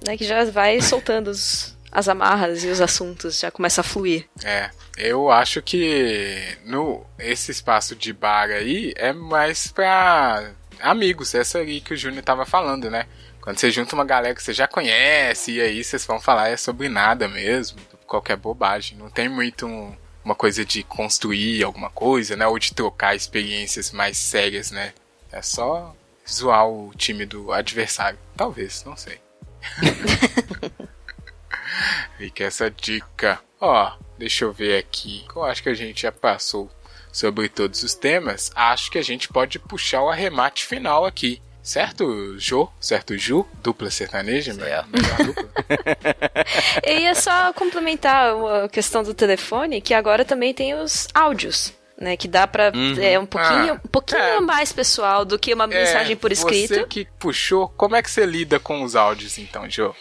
[0.05, 4.27] né, que já vai soltando os- as amarras e os assuntos, já começa a fluir.
[4.43, 4.69] É,
[4.99, 11.81] eu acho que no esse espaço de bar aí é mais pra amigos, essa aí
[11.81, 13.07] que o Júnior tava falando, né?
[13.41, 16.57] Quando você junta uma galera que você já conhece e aí vocês vão falar é
[16.57, 18.97] sobre nada mesmo, qualquer bobagem.
[18.97, 22.45] Não tem muito um- uma coisa de construir alguma coisa, né?
[22.45, 24.93] Ou de trocar experiências mais sérias, né?
[25.31, 25.95] É só
[26.29, 28.19] zoar o time do adversário.
[28.35, 29.19] Talvez, não sei.
[32.17, 33.39] Fica essa dica.
[33.59, 35.23] Ó, deixa eu ver aqui.
[35.35, 36.69] Eu acho que a gente já passou
[37.11, 38.51] sobre todos os temas.
[38.53, 41.41] Acho que a gente pode puxar o arremate final aqui.
[41.63, 42.69] Certo, Jô?
[42.79, 43.45] Certo, Ju?
[43.61, 44.53] Dupla sertaneja?
[44.53, 44.89] Certo.
[44.89, 45.49] Melhor dupla?
[46.85, 51.73] E ia só complementar a questão do telefone, que agora também tem os áudios.
[52.01, 52.71] Né, que dá pra.
[52.73, 52.95] Uhum.
[53.01, 54.39] É um pouquinho, Ah, um pouquinho é.
[54.39, 56.73] mais pessoal do que uma mensagem por escrito.
[56.73, 59.93] É, Você que puxou, como é que você lida com os áudios então, Jô?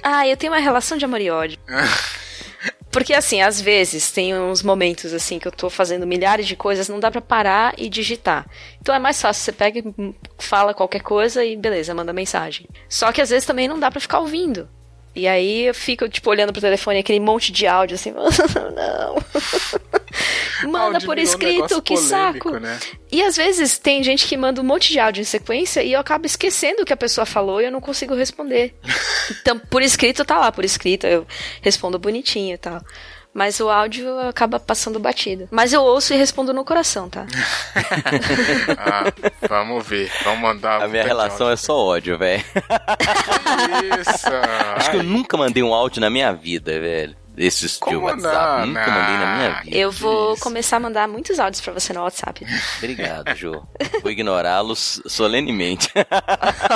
[0.00, 1.58] Ah, eu tenho uma relação de amor e ódio.
[2.90, 6.88] Porque assim, às vezes tem uns momentos assim que eu tô fazendo milhares de coisas,
[6.88, 8.46] não dá pra parar e digitar.
[8.80, 12.66] Então é mais fácil, você pega e fala qualquer coisa e beleza, manda mensagem.
[12.88, 14.68] Só que às vezes também não dá pra ficar ouvindo.
[15.14, 19.16] E aí eu fico, tipo, olhando pro telefone aquele monte de áudio assim, não.
[20.68, 22.60] Manda Áudio por um escrito, negócio que polêmico, saco.
[22.60, 22.78] né?
[23.10, 26.00] E às vezes tem gente que manda um monte de áudio em sequência e eu
[26.00, 28.74] acabo esquecendo o que a pessoa falou e eu não consigo responder.
[29.42, 31.24] Então, por escrito tá lá, por escrito eu
[31.62, 32.82] respondo bonitinho e tal.
[33.32, 35.48] Mas o áudio acaba passando batido.
[35.50, 37.26] Mas eu ouço e respondo no coração, tá?
[38.76, 39.12] Ah,
[39.48, 40.10] vamos ver.
[40.24, 40.82] Vamos mandar.
[40.82, 42.42] A minha relação é só ódio, velho.
[44.00, 44.26] Isso.
[44.76, 47.16] Acho que eu nunca mandei um áudio na minha vida, velho.
[47.42, 48.60] Esses de WhatsApp.
[48.60, 48.66] não?
[48.66, 48.92] Nunca Não.
[48.92, 49.76] mandei na minha vida.
[49.76, 50.42] Eu vou Isso.
[50.42, 52.44] começar a mandar muitos áudios pra você no WhatsApp.
[52.78, 53.62] Obrigado, Jô.
[54.02, 55.88] Vou ignorá-los solenemente.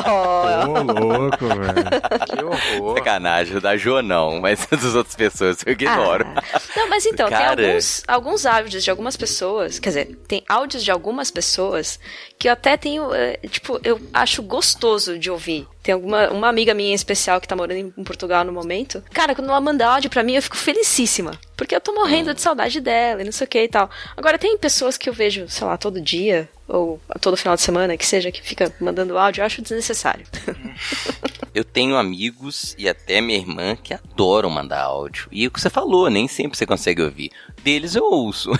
[0.06, 2.26] Ô, louco, velho.
[2.26, 2.98] Que horror.
[2.98, 6.26] Sacanagem, da Jô não, mas das outras pessoas eu ignoro.
[6.36, 6.60] Ah.
[6.76, 7.56] Não, mas então, Cara.
[7.56, 11.98] tem alguns, alguns áudios de algumas pessoas, quer dizer, tem áudios de algumas pessoas
[12.38, 15.66] que eu até tenho, eh, tipo, eu acho gostoso de ouvir.
[15.84, 19.04] Tem alguma uma amiga minha especial que tá morando em Portugal no momento.
[19.12, 21.38] Cara, quando ela manda áudio pra mim, eu fico felicíssima.
[21.56, 23.88] Porque eu tô morrendo de saudade dela e não sei o que e tal.
[24.16, 27.96] Agora, tem pessoas que eu vejo, sei lá, todo dia, ou todo final de semana,
[27.96, 30.26] que seja, que fica mandando áudio, eu acho desnecessário.
[31.54, 35.28] Eu tenho amigos e até minha irmã que adoram mandar áudio.
[35.30, 37.30] E o que você falou, nem sempre você consegue ouvir.
[37.62, 38.50] Deles eu ouço.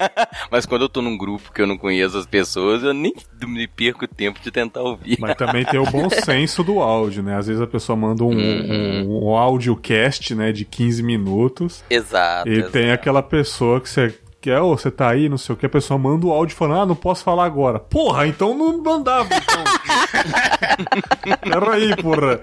[0.52, 3.14] Mas quando eu tô num grupo que eu não conheço as pessoas, eu nem
[3.46, 5.16] me perco tempo de tentar ouvir.
[5.18, 7.38] Mas também tem o bom senso do áudio, né?
[7.38, 11.82] Às vezes a pessoa manda um, um, um audiocast, né, de 15 minutos.
[11.88, 12.41] Exato.
[12.46, 12.72] E exato.
[12.72, 15.68] tem aquela pessoa que você quer, ô, você tá aí, não sei o que, a
[15.68, 17.78] pessoa manda o áudio falando, ah, não posso falar agora.
[17.78, 19.64] Porra, então não mandava, então.
[21.42, 22.40] Peraí, porra.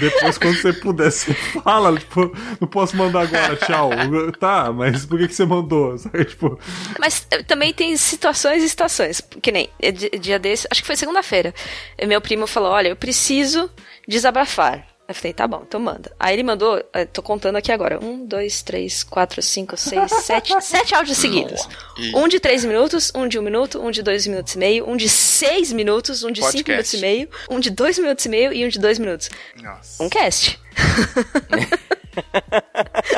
[0.00, 1.98] Depois, quando você puder, você fala.
[1.98, 3.90] Tipo, não posso mandar agora, tchau.
[4.38, 5.96] Tá, mas por que, que você mandou?
[5.98, 6.58] Sabe, tipo,
[6.98, 9.20] Mas eh, também tem situações e situações.
[9.42, 11.54] Que nem eh, di- dia desse, acho que foi segunda-feira.
[12.06, 13.70] Meu primo falou: Olha, eu preciso
[14.08, 14.86] desabafar.
[15.12, 16.10] Eu falei, tá bom, então manda.
[16.18, 20.58] Aí ele mandou, eh, tô contando aqui agora: um, dois, três, quatro, cinco, seis, sete,
[20.62, 21.68] sete áudios seguidos.
[21.98, 24.88] E- Um de três minutos, um de um minuto, um de dois minutos e meio,
[24.88, 26.66] um de seis minutos, um de cinco Podcast.
[26.72, 29.28] minutos e meio, um de dois minutos e meio e um de dois minutos.
[29.62, 30.58] Nossa, Um cast.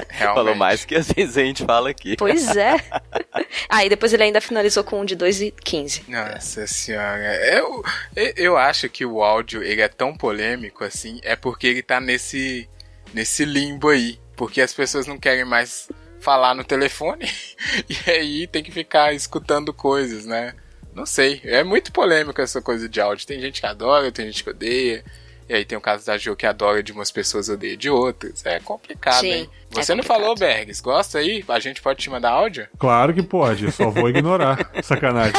[0.08, 0.34] realmente.
[0.34, 2.16] Falou mais que às vezes a gente fala aqui.
[2.16, 2.76] Pois é.
[3.68, 6.04] Aí depois ele ainda finalizou com um de dois e quinze.
[6.08, 7.36] Nossa senhora.
[7.46, 7.82] Eu,
[8.14, 12.00] eu, eu acho que o áudio ele é tão polêmico assim, é porque ele tá
[12.00, 12.68] nesse,
[13.12, 14.18] nesse limbo aí.
[14.36, 15.88] Porque as pessoas não querem mais
[16.20, 17.30] falar no telefone
[17.88, 20.54] e aí tem que ficar escutando coisas, né?
[20.94, 21.40] Não sei.
[21.44, 23.26] É muito polêmico essa coisa de áudio.
[23.26, 25.04] Tem gente que adora, tem gente que odeia.
[25.48, 28.44] E aí tem o caso da Jo que adora de umas pessoas odeia de outras.
[28.46, 29.50] É complicado, Sim, hein?
[29.72, 30.20] é Você não complicado.
[30.22, 30.80] falou, Bergs.
[30.82, 31.44] Gosta aí?
[31.48, 32.66] A gente pode te mandar áudio?
[32.78, 34.58] claro que pode, eu só vou ignorar.
[34.82, 35.34] Sacanagem.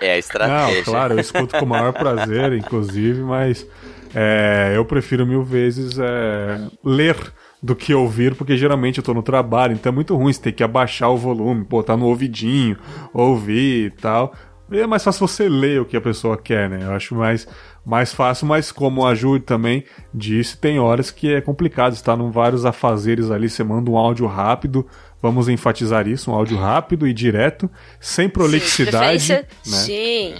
[0.00, 0.76] É a estratégia.
[0.76, 3.66] Não, claro, eu escuto com o maior prazer, inclusive, mas
[4.14, 7.16] é, eu prefiro mil vezes é, ler
[7.62, 10.52] do que ouvir, porque geralmente eu tô no trabalho, então é muito ruim você ter
[10.52, 12.76] que abaixar o volume, botar no ouvidinho,
[13.12, 14.34] ouvir e tal.
[14.70, 16.80] E é mais fácil você ler o que a pessoa quer, né?
[16.82, 17.46] Eu acho mais,
[17.84, 22.30] mais fácil, mas como a Ju também disse, tem horas que é complicado, está num
[22.30, 24.86] vários afazeres ali, você manda um áudio rápido,
[25.20, 27.70] vamos enfatizar isso, um áudio rápido e direto,
[28.00, 29.42] sem prolixidade, Sim, né?
[29.42, 30.34] preferência, sim.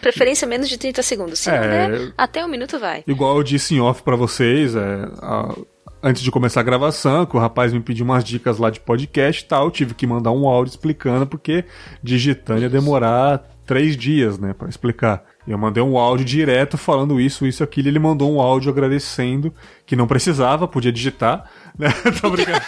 [0.00, 1.38] preferência menos de 30 segundos.
[1.40, 1.60] Se É.
[1.60, 3.02] der, até um minuto vai.
[3.06, 5.54] Igual eu disse em off pra vocês, é, a-
[6.02, 9.42] antes de começar a gravação, que o rapaz me pediu umas dicas lá de podcast
[9.42, 11.64] e tal, eu tive que mandar um áudio explicando, porque
[12.02, 15.24] digitando ia demorar três dias, né, pra explicar.
[15.48, 19.52] Eu mandei um áudio direto falando isso, isso, aquilo, e ele mandou um áudio agradecendo,
[19.86, 21.88] que não precisava, podia digitar, né,
[22.20, 22.60] tô brincando.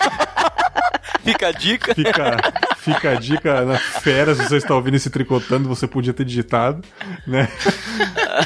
[1.23, 1.95] Fica a dica.
[1.95, 2.37] Fica,
[2.79, 6.83] fica a dica na fera, se você está ouvindo esse tricotando, você podia ter digitado,
[7.27, 7.49] né?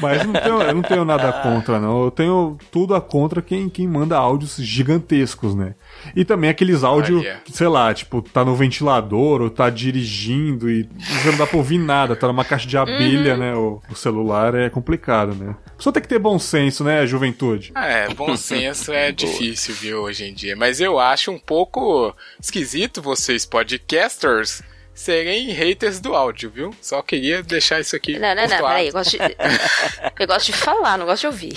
[0.02, 2.04] Mas não tenho, eu não tenho nada contra, não.
[2.04, 5.74] Eu tenho tudo a contra quem, quem manda áudios gigantescos, né?
[6.14, 7.40] E também aqueles áudios, Olha.
[7.44, 11.56] que, sei lá, tipo, tá no ventilador ou tá dirigindo e você não dá pra
[11.56, 13.54] ouvir nada, tá numa caixa de abelha, né?
[13.54, 15.54] O, o celular é complicado, né?
[15.78, 17.72] Só tem que ter bom senso, né, juventude?
[17.74, 20.54] Ah, É, bom senso é difícil, viu, hoje em dia.
[20.56, 24.62] Mas eu acho um pouco esquisito vocês, podcasters,
[24.94, 26.74] serem haters do áudio, viu?
[26.80, 28.18] Só queria deixar isso aqui.
[28.18, 28.86] Não, não, não, peraí.
[28.86, 29.18] Eu gosto, de,
[30.20, 31.54] eu gosto de falar, não gosto de ouvir.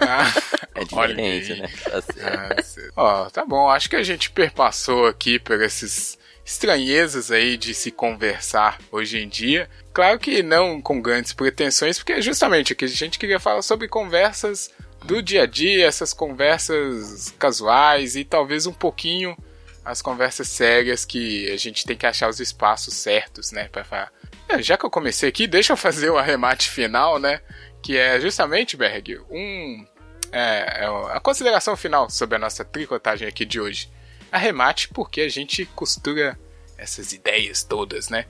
[0.00, 0.32] Ah,
[0.74, 1.60] É olha diferente, aí.
[1.60, 1.70] né?
[1.84, 2.92] Tá certo.
[2.96, 3.68] Ah, Ó, tá bom.
[3.68, 9.28] Acho que a gente perpassou aqui por esses estranhezas aí de se conversar hoje em
[9.28, 9.68] dia.
[9.92, 14.70] Claro que não com grandes pretensões, porque justamente aqui a gente queria falar sobre conversas
[15.04, 19.36] do dia a dia, essas conversas casuais e talvez um pouquinho
[19.90, 24.12] as conversas sérias que a gente tem que achar os espaços certos, né, para falar.
[24.48, 27.40] É, já que eu comecei aqui, deixa eu fazer o arremate final, né,
[27.82, 29.84] que é justamente, Berg, um
[30.32, 33.90] é, é a consideração final sobre a nossa tricotagem aqui de hoje.
[34.30, 36.38] Arremate porque a gente costura
[36.78, 38.26] essas ideias todas, né?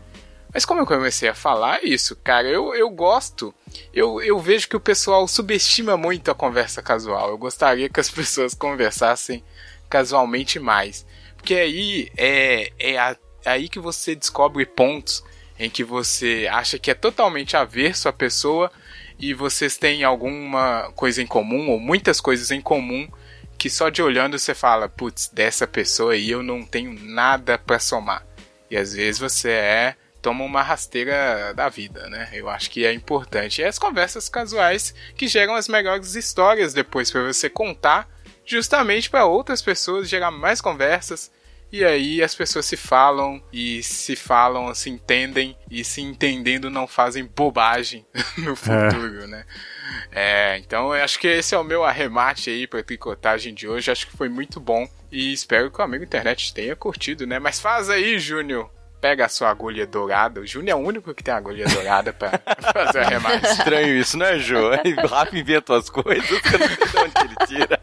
[0.52, 3.54] Mas como eu comecei a falar isso, cara, eu, eu gosto.
[3.94, 7.28] Eu, eu vejo que o pessoal subestima muito a conversa casual.
[7.28, 9.44] Eu gostaria que as pessoas conversassem
[9.88, 11.06] casualmente mais.
[11.40, 13.16] Porque aí é, é a-
[13.46, 15.24] aí que você descobre pontos
[15.58, 18.70] em que você acha que é totalmente averso à pessoa
[19.18, 23.08] e vocês têm alguma coisa em comum, ou muitas coisas em comum,
[23.58, 27.78] que só de olhando você fala, putz, dessa pessoa aí eu não tenho nada pra
[27.78, 28.24] somar.
[28.70, 32.28] E às vezes você é toma uma rasteira da vida, né?
[32.34, 33.62] Eu acho que é importante.
[33.62, 38.06] E as conversas casuais que geram as melhores histórias depois pra você contar,
[38.50, 41.30] justamente para outras pessoas gerar mais conversas.
[41.72, 46.84] E aí as pessoas se falam e se falam, se entendem e se entendendo não
[46.84, 48.04] fazem bobagem
[48.38, 49.44] no futuro, né?
[50.10, 53.90] É, então eu acho que esse é o meu arremate aí pra tricotagem de hoje.
[53.90, 57.38] Acho que foi muito bom e espero que o amigo internet tenha curtido, né?
[57.38, 58.68] Mas faz aí, Júnior.
[59.00, 60.40] Pega a sua agulha dourada.
[60.40, 62.38] O Júnior é o único que tem agulha dourada pra
[62.72, 63.46] fazer o arremate.
[63.46, 64.70] Estranho isso, né, Jô?
[65.02, 67.78] O Rafa inventa as coisas eu não sei de onde ele tira.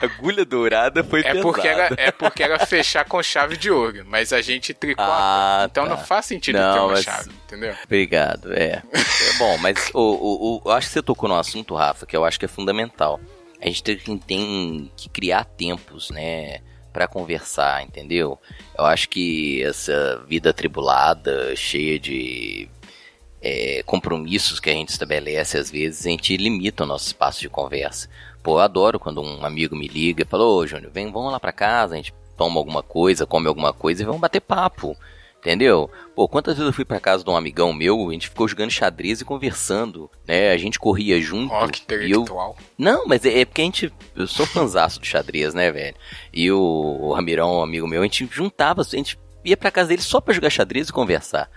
[0.00, 1.42] Agulha dourada foi É pesada.
[1.42, 5.08] porque, era, é porque era fechar com chave de ouro, mas a gente tricota.
[5.10, 5.90] Ah, então tá.
[5.90, 7.74] não faz sentido Não, ter uma mas- chave, entendeu?
[7.84, 8.82] Obrigado, é.
[8.92, 12.16] É bom, mas o, o, o- eu acho que você tocou num assunto, Rafa, que
[12.16, 13.20] eu acho que é fundamental.
[13.60, 16.58] A gente tem que criar tempos, né,
[16.92, 18.38] Pra conversar, entendeu?
[18.76, 22.68] Eu acho que essa vida atribulada, cheia de
[23.40, 27.48] é, compromissos que a gente estabelece, às vezes a gente limita o nosso espaço de
[27.48, 28.08] conversa.
[28.42, 31.40] Pô, eu adoro quando um amigo me liga e fala, ô Júnior, vem, vamos lá
[31.40, 34.96] pra casa, a gente toma alguma coisa, come alguma coisa e vamos bater papo.
[35.42, 35.90] Entendeu?
[36.14, 38.70] Pô, quantas vezes eu fui pra casa de um amigão meu, a gente ficou jogando
[38.70, 40.52] xadrez e conversando, né?
[40.52, 41.52] A gente corria junto.
[41.52, 42.20] Ó, que e eu...
[42.20, 42.56] intelectual.
[42.78, 43.92] Não, mas é, é porque a gente.
[44.14, 45.96] Eu sou fanzaço do xadrez, né, velho?
[46.32, 49.88] E o, o Ramirão, um amigo meu, a gente juntava, a gente ia pra casa
[49.88, 51.50] dele só pra jogar xadrez e conversar.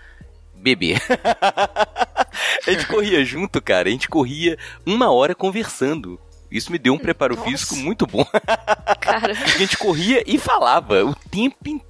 [0.52, 1.00] Beber.
[2.66, 3.88] a gente corria junto, cara.
[3.88, 6.18] A gente corria uma hora conversando.
[6.50, 7.48] Isso me deu um preparo Nossa.
[7.48, 8.24] físico muito bom.
[9.00, 11.85] Cara, A gente corria e falava o tempo inteiro.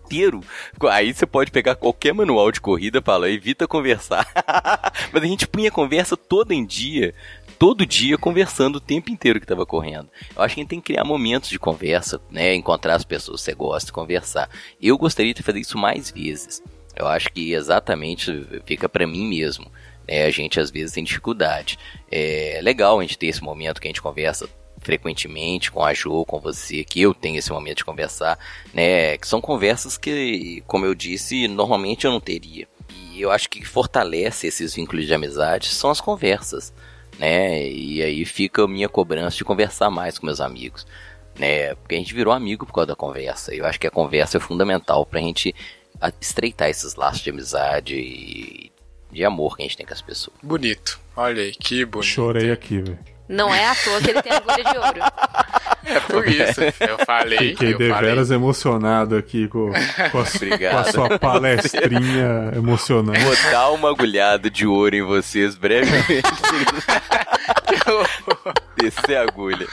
[0.91, 4.27] Aí você pode pegar qualquer manual de corrida e evita conversar.
[5.13, 7.15] Mas a gente punha conversa toda em dia,
[7.59, 10.09] todo dia conversando o tempo inteiro que tava correndo.
[10.35, 12.55] Eu acho que a gente tem que criar momentos de conversa, né?
[12.55, 14.49] Encontrar as pessoas que você gosta, conversar.
[14.81, 16.63] Eu gostaria de fazer isso mais vezes.
[16.95, 19.71] Eu acho que exatamente fica pra mim mesmo.
[20.09, 20.25] né?
[20.25, 21.79] a gente às vezes tem dificuldade.
[22.11, 24.49] É legal a gente ter esse momento que a gente conversa
[24.87, 28.39] frequentemente com a Jo, com você, que eu tenho esse momento de conversar,
[28.73, 29.19] né?
[29.19, 32.69] Que são conversas que, como eu disse, normalmente eu não teria.
[33.13, 36.73] E eu acho que fortalece esses vínculos de amizade são as conversas,
[37.19, 37.69] né?
[37.69, 40.87] E aí fica a minha cobrança de conversar mais com meus amigos,
[41.37, 41.75] né?
[41.75, 43.53] Porque a gente virou amigo por causa da conversa.
[43.55, 45.53] Eu acho que a conversa é fundamental pra gente
[46.01, 48.71] a- estreitar esses laços de amizade e
[49.11, 50.37] de amor que a gente tem com as pessoas.
[50.43, 51.01] Bonito.
[51.17, 52.07] Olha aí, que bonito.
[52.07, 53.16] Chorei aqui, velho.
[53.29, 55.01] Não é à toa que ele tem agulha de ouro.
[55.89, 56.61] É por isso.
[56.81, 57.51] Eu falei.
[57.51, 57.91] Fiquei eu falei.
[57.93, 60.25] deveras emocionado aqui com, com, a,
[60.73, 63.21] com a sua palestrinha emocionante.
[63.21, 66.23] Vou dar uma agulhada de ouro em vocês brevemente.
[68.77, 69.69] Descer a agulha.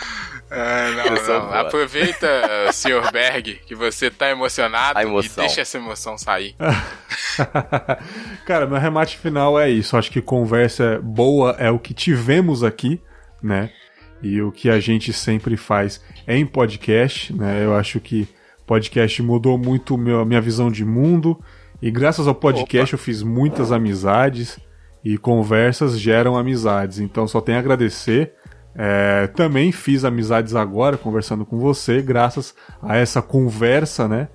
[0.51, 1.53] Ah, não, não.
[1.53, 2.27] Aproveita,
[2.71, 3.11] Sr.
[3.11, 6.55] Berg, que você tá emocionado e deixa essa emoção sair.
[8.45, 9.97] Cara, meu remate final é isso.
[9.97, 13.01] Acho que conversa boa é o que tivemos aqui,
[13.43, 13.69] né?
[14.21, 17.65] E o que a gente sempre faz em podcast, né?
[17.65, 18.27] Eu acho que
[18.65, 21.37] podcast mudou muito a minha visão de mundo.
[21.81, 24.57] E graças ao podcast eu fiz muitas amizades.
[25.03, 26.99] E conversas geram amizades.
[26.99, 28.33] Então só tenho a agradecer.
[28.75, 34.29] É, também fiz amizades agora conversando com você, graças a essa conversa, né?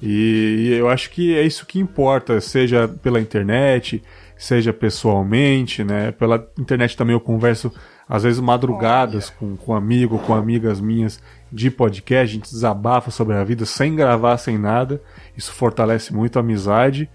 [0.00, 4.02] E, e eu acho que é isso que importa, seja pela internet,
[4.36, 6.10] seja pessoalmente, né?
[6.12, 7.72] Pela internet também eu converso
[8.08, 13.36] às vezes madrugadas com, com amigo, com amigas minhas de podcast, a gente desabafa sobre
[13.36, 15.02] a vida sem gravar, sem nada.
[15.36, 17.08] Isso fortalece muito a amizade.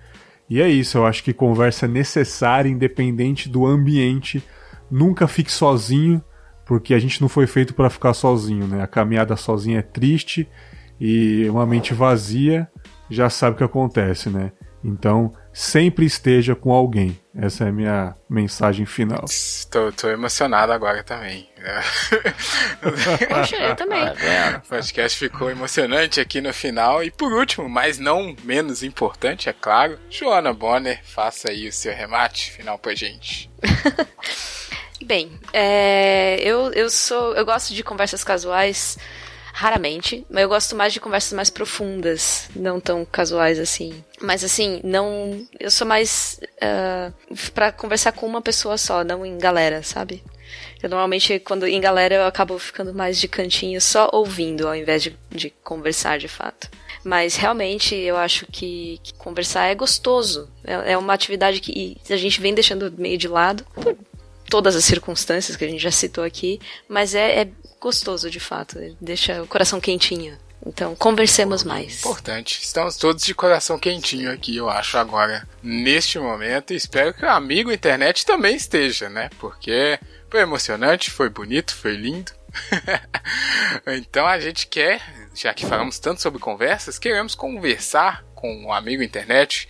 [0.49, 4.41] E é isso, eu acho que conversa é necessária, independente do ambiente.
[4.89, 6.23] Nunca fique sozinho,
[6.65, 8.81] porque a gente não foi feito para ficar sozinho, né?
[8.81, 10.47] A caminhada sozinha é triste
[10.99, 12.67] e uma mente vazia
[13.09, 14.51] já sabe o que acontece, né?
[14.83, 17.17] Então, sempre esteja com alguém.
[17.39, 19.25] Essa é a minha mensagem final.
[19.69, 21.47] Tô, tô emocionado agora também.
[23.29, 24.05] Poxa, eu também.
[24.05, 24.61] Tá?
[24.65, 27.03] O podcast ficou emocionante aqui no final.
[27.03, 31.93] E por último, mas não menos importante, é claro, Joana Bonner, faça aí o seu
[31.93, 33.51] remate final pra gente.
[35.05, 37.35] Bem, é, eu, eu sou.
[37.35, 38.97] Eu gosto de conversas casuais
[39.57, 44.03] raramente, mas eu gosto mais de conversas mais profundas, não tão casuais assim.
[44.21, 45.43] Mas assim, não.
[45.59, 47.11] Eu sou mais ah,
[47.55, 50.23] pra conversar com uma pessoa só, não em galera, sabe?
[50.81, 55.01] Eu normalmente, quando em galera, eu acabo ficando mais de cantinho, só ouvindo, ao invés
[55.01, 56.69] de, de conversar de fato.
[57.03, 60.51] Mas realmente eu acho que, que conversar é gostoso.
[60.63, 63.97] É, é uma atividade que a gente vem deixando meio de lado por
[64.49, 67.47] todas as circunstâncias que a gente já citou aqui, mas é, é
[67.79, 70.37] gostoso de fato, deixa o coração quentinho.
[70.65, 71.99] Então, conversemos mais.
[71.99, 72.59] Importante.
[72.61, 76.73] Estamos todos de coração quentinho aqui, eu acho, agora, neste momento.
[76.73, 79.29] Espero que o amigo internet também esteja, né?
[79.39, 82.31] Porque foi emocionante, foi bonito, foi lindo.
[83.87, 85.01] então a gente quer,
[85.33, 89.69] já que falamos tanto sobre conversas, queremos conversar com o amigo internet.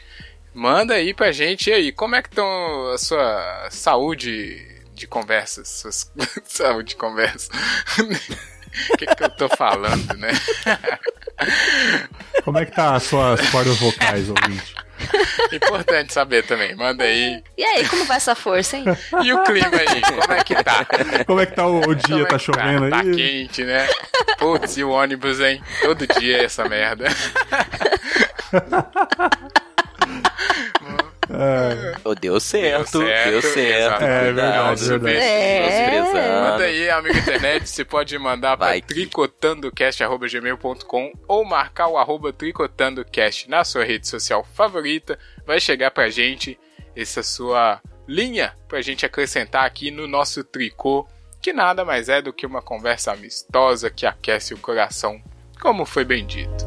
[0.58, 4.60] Manda aí pra gente e aí, como é que estão a sua saúde
[4.96, 5.68] de conversas?
[5.70, 6.12] Suas...
[6.46, 7.52] saúde de conversa.
[8.94, 10.30] O que, que eu tô falando, né?
[12.44, 14.76] Como é que tá as suas cordas vocais, ouvinte?
[15.52, 16.76] Importante saber também.
[16.76, 17.44] Manda aí.
[17.58, 18.86] E aí, como vai essa força, hein?
[19.24, 20.02] E o clima aí?
[20.02, 20.86] Como é que tá?
[21.26, 22.22] Como é que tá o, o Como dia?
[22.22, 23.00] é Tá que chovendo tá?
[23.00, 23.10] aí?
[23.10, 23.88] Tá quente, né?
[24.38, 25.64] Putz, e o ônibus, hein?
[25.82, 27.08] Todo dia é essa merda.
[32.06, 34.02] Oh, deu certo, Deu certo, deu certo.
[34.04, 35.00] É Cuidado, verdade, viu?
[35.00, 35.26] verdade.
[35.26, 36.42] É.
[36.42, 37.70] Manda aí, amigo internet.
[37.70, 45.20] Você pode mandar para tricotandocast.gmail.com ou marcar o arroba tricotandocast na sua rede social favorita.
[45.46, 46.58] Vai chegar pra gente
[46.96, 51.06] essa sua linha pra gente acrescentar aqui no nosso tricô,
[51.42, 55.22] que nada mais é do que uma conversa amistosa que aquece o coração,
[55.60, 56.66] como foi bem dito.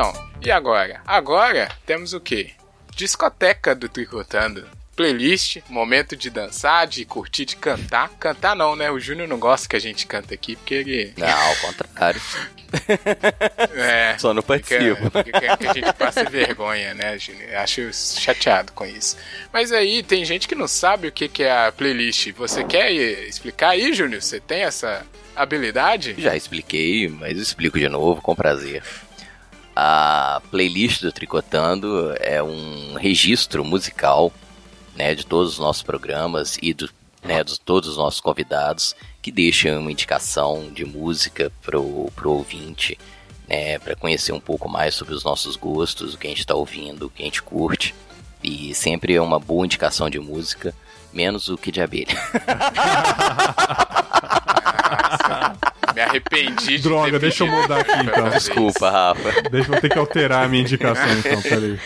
[0.00, 1.02] Então, e agora?
[1.06, 2.52] Agora temos o quê?
[2.96, 4.66] Discoteca do Tricotando.
[4.96, 8.08] Playlist, momento de dançar, de curtir, de cantar.
[8.18, 8.90] Cantar não, né?
[8.90, 11.12] O Júnior não gosta que a gente canta aqui, porque ele.
[11.18, 12.20] Não, ao contrário.
[13.74, 14.16] É.
[14.16, 14.94] Só não participo.
[14.94, 17.56] Fica, fica que a gente passe vergonha, né, Júnior?
[17.56, 19.16] Acho chateado com isso.
[19.52, 22.30] Mas aí tem gente que não sabe o que, que é a playlist.
[22.32, 24.22] Você quer explicar aí, Júnior?
[24.22, 26.14] Você tem essa habilidade?
[26.16, 28.84] Já expliquei, mas explico de novo com prazer.
[29.82, 34.30] A playlist do Tricotando é um registro musical
[34.94, 36.90] né, de todos os nossos programas e do,
[37.24, 42.98] né, de todos os nossos convidados que deixa uma indicação de música pro, pro ouvinte,
[43.48, 46.54] né, para conhecer um pouco mais sobre os nossos gostos, o que a gente está
[46.54, 47.94] ouvindo, o que a gente curte.
[48.44, 50.74] E sempre é uma boa indicação de música,
[51.10, 52.16] menos o que de abelha.
[56.00, 58.30] Me arrependi de Droga, ter deixa eu mudar aqui, então.
[58.30, 59.42] Desculpa, Rafa.
[59.50, 61.78] Deixa eu ter que alterar a minha indicação então, peraí.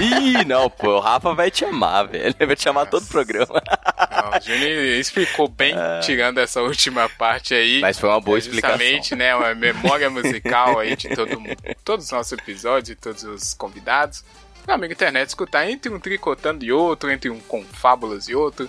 [0.00, 2.34] Ih, não, pô, o Rafa vai te amar, velho.
[2.38, 3.62] Ele vai te amar todo o programa.
[4.10, 7.80] Não, o Júnior explicou bem, tirando essa última parte aí.
[7.80, 12.06] Mas foi uma boa É Justamente, né, uma memória musical aí de todo mundo, todos
[12.06, 14.24] os nossos episódios, de todos os convidados.
[14.66, 18.68] Meu amigo internet, escutar entre um tricotando e outro, entre um confábulas e outro,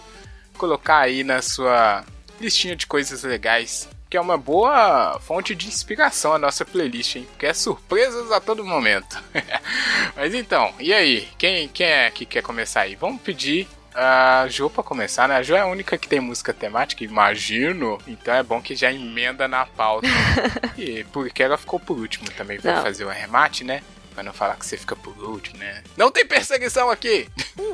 [0.58, 2.04] colocar aí na sua
[2.40, 7.28] listinha de coisas legais, que é uma boa fonte de inspiração a nossa playlist, hein?
[7.32, 9.22] Porque é surpresas a todo momento.
[10.16, 11.28] Mas então, e aí?
[11.38, 12.96] Quem, quem é que quer começar aí?
[12.96, 15.36] Vamos pedir a Jo pra começar, né?
[15.36, 17.98] A Jo é a única que tem música temática, imagino.
[18.08, 20.08] Então é bom que já emenda na pauta.
[20.78, 22.84] e porque ela ficou por último também pra Não.
[22.84, 23.82] fazer o arremate, né?
[24.14, 25.84] Pra não falar que você fica por último, né?
[25.98, 27.28] Não tem perseguição aqui!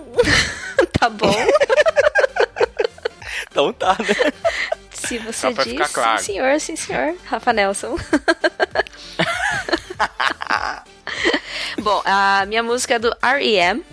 [1.00, 1.34] Tá bom.
[3.54, 4.34] Então tá, né?
[4.91, 6.18] Se você Só pra diz, ficar claro.
[6.18, 7.16] sim senhor, sim senhor.
[7.26, 7.95] Rafa Nelson.
[11.80, 13.84] Bom, a minha música é do R.E.M.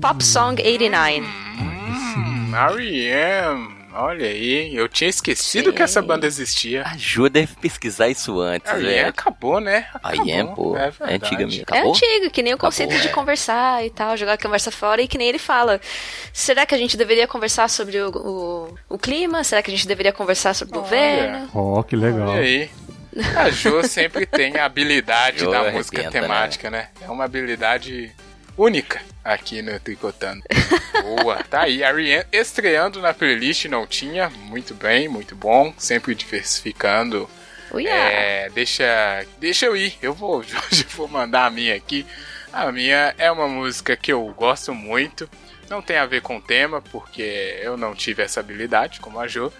[0.00, 1.20] Pop Song 89.
[1.20, 3.81] Hum, R.E.M.
[3.94, 5.76] Olha aí, eu tinha esquecido Sim.
[5.76, 6.82] que essa banda existia.
[6.86, 8.86] A Ju deve pesquisar isso antes, R.E.M.
[8.94, 9.08] velho.
[9.08, 9.86] acabou, né?
[9.94, 11.60] A Acabou, IEM, pô, é é antiga minha.
[11.60, 11.90] É Acabou?
[11.90, 13.12] antigo, que nem o conceito Acabou, de é.
[13.12, 15.80] conversar e tal, jogar a conversa fora, e que nem ele fala.
[16.32, 19.44] Será que a gente deveria conversar sobre o, o, o clima?
[19.44, 20.84] Será que a gente deveria conversar sobre o Olha.
[20.84, 21.50] governo?
[21.54, 22.36] Ó, que legal.
[22.36, 22.70] E aí?
[23.36, 26.88] A Jo sempre tem a habilidade da música arrebenta, temática, né?
[27.00, 28.10] É uma habilidade
[28.56, 30.42] única aqui no Tricotando.
[31.02, 31.82] Boa, tá aí.
[31.82, 34.28] A Rihanna estreando na playlist, não tinha.
[34.30, 35.72] Muito bem, muito bom.
[35.78, 37.28] Sempre diversificando.
[37.86, 39.96] É, deixa, deixa eu ir.
[40.02, 42.06] Eu vou, eu vou mandar a minha aqui.
[42.52, 45.28] A minha é uma música que eu gosto muito.
[45.70, 49.26] Não tem a ver com o tema, porque eu não tive essa habilidade, como a
[49.26, 49.50] Jo.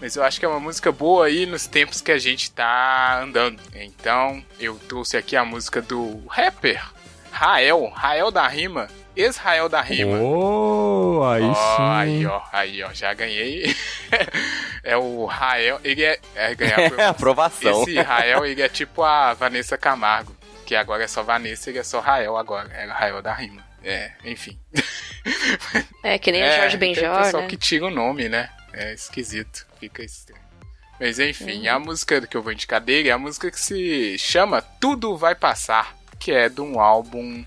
[0.00, 3.22] Mas eu acho que é uma música boa aí nos tempos que a gente tá
[3.22, 3.62] andando.
[3.74, 6.82] Então, eu trouxe aqui a música do rapper
[7.32, 10.18] Rael, Rael da Rima, ex-Rael da Rima.
[10.20, 11.82] Oh, aí Ó, sim.
[11.82, 13.74] aí, ó, aí, ó, já ganhei.
[14.84, 17.82] é o Rael, ele é, é ganhar por- Aprovação.
[17.82, 21.82] esse Rael, ele é tipo a Vanessa Camargo, que agora é só Vanessa, ele é
[21.82, 23.64] só Rael agora, é o Rael da rima.
[23.82, 24.58] É, enfim.
[26.02, 27.48] É que nem o é, Jorge tem Benjor, pessoal né?
[27.48, 28.50] que tira o nome, né?
[28.72, 30.42] É esquisito, fica estranho.
[30.98, 34.60] Mas enfim, a música que eu vou indicar dele é a música que se chama
[34.60, 37.44] Tudo Vai Passar, que é de um álbum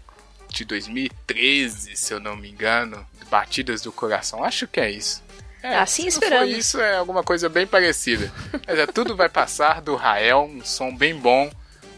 [0.49, 4.43] de 2013, se eu não me engano, Batidas do Coração.
[4.43, 5.23] Acho que é isso.
[5.63, 6.41] É, Assim se esperando.
[6.41, 8.29] Não for isso é alguma coisa bem parecida.
[8.67, 11.49] Mas é Tudo Vai Passar do Rael, um som bem bom,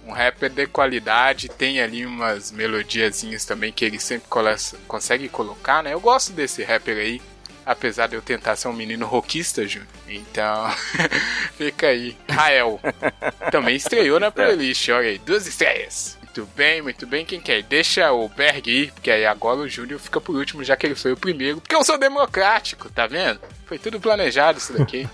[0.05, 4.27] um rapper de qualidade, tem ali umas melodiazinhas também que ele sempre
[4.87, 5.93] consegue colocar, né?
[5.93, 7.19] Eu gosto desse rapper aí,
[7.65, 9.89] apesar de eu tentar ser um menino rockista, Júnior.
[10.07, 10.71] Então,
[11.57, 12.15] fica aí.
[12.29, 12.79] Rael.
[13.51, 16.16] Também estreou na playlist, olha aí, duas estreias.
[16.37, 17.25] Muito bem, muito bem.
[17.25, 17.63] Quem quer?
[17.63, 20.93] Deixa o Berg ir, porque aí agora o Júnior fica por último, já que ele
[20.93, 21.59] foi o primeiro.
[21.59, 23.39] Porque eu sou democrático, tá vendo?
[23.65, 25.07] Foi tudo planejado isso daqui.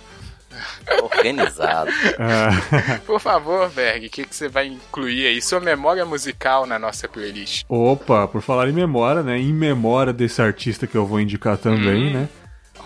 [1.01, 1.89] Organizado.
[2.19, 5.41] Ah, Por favor, Berg, o que, que você vai incluir aí?
[5.41, 7.63] Sua memória musical na nossa playlist.
[7.69, 9.39] opa, por falar em memória, né?
[9.39, 12.13] Em memória desse artista que eu vou indicar também, Hum.
[12.13, 12.29] né?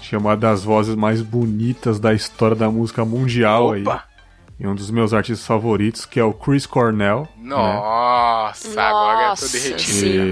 [0.01, 3.83] Chamada das vozes mais bonitas da história da música mundial aí.
[4.59, 7.27] E um dos meus artistas favoritos, que é o Chris Cornell.
[7.37, 7.49] né?
[7.49, 10.23] Nossa, agora eu tô Nossa, derretido.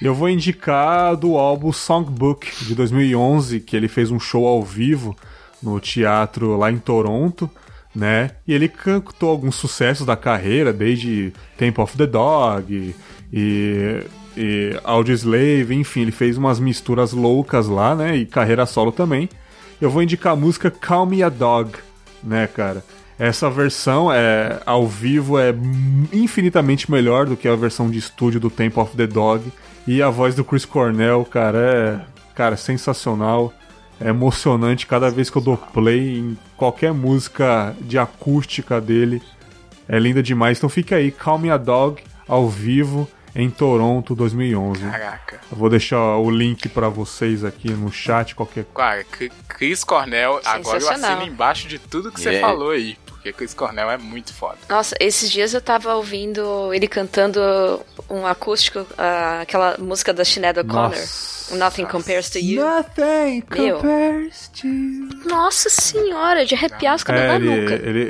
[0.00, 4.62] E eu vou indicar do álbum Songbook de 2011, que ele fez um show ao
[4.62, 5.16] vivo
[5.60, 7.50] no teatro lá em Toronto,
[7.92, 8.30] né?
[8.46, 12.94] E ele cantou alguns sucessos da carreira, desde Temple of the Dog
[13.32, 14.04] e,
[14.36, 18.16] e Audioslave, enfim, ele fez umas misturas loucas lá, né?
[18.16, 19.28] E carreira solo também.
[19.80, 21.72] Eu vou indicar a música Call Me a Dog,
[22.22, 22.84] né, cara?
[23.18, 25.54] Essa versão é ao vivo é
[26.12, 29.50] infinitamente melhor do que a versão de estúdio do Temple of the Dog.
[29.86, 32.00] E a voz do Chris Cornell, cara, é
[32.34, 33.52] cara, sensacional.
[33.98, 39.22] É emocionante cada vez que eu dou play em qualquer música de acústica dele.
[39.88, 40.58] É linda demais.
[40.58, 44.80] Então fica aí, Call Me a Dog ao vivo em Toronto 2011.
[44.90, 45.40] Caraca.
[45.52, 50.40] Eu vou deixar o link pra vocês aqui no chat, qualquer Cara, C- Chris Cornell,
[50.44, 51.18] agora eu Sensacional.
[51.18, 52.40] assino embaixo de tudo que você É.
[52.40, 52.96] falou aí.
[53.26, 54.58] Porque Chris Cornell é muito foda.
[54.68, 57.40] Nossa, esses dias eu tava ouvindo ele cantando
[58.08, 60.90] um acústico, ah, aquela música da Sinead O'Connor.
[60.90, 61.56] Nossa.
[61.56, 62.64] Nothing Compares to You.
[62.64, 63.76] Nothing Meu.
[63.76, 65.08] compares to you.
[65.26, 67.74] Nossa senhora, de arrepiar os cabelos É, da ele, nuca.
[67.88, 68.00] ele,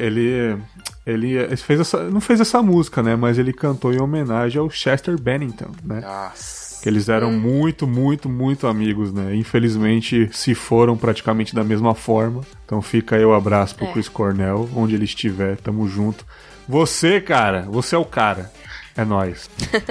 [1.07, 3.15] ele, ele fez essa, não fez essa música, né?
[3.17, 6.01] Mas ele cantou em homenagem ao Chester Bennington, né?
[6.01, 6.66] Nossa.
[6.83, 9.35] Que eles eram muito, muito, muito amigos, né?
[9.35, 12.43] Infelizmente se foram praticamente da mesma forma.
[12.65, 13.93] Então fica aí o abraço pro É.
[13.93, 16.25] Chris Cornell, onde ele estiver, tamo junto.
[16.69, 18.53] Você, cara, você é o cara.
[18.97, 19.51] É nóis.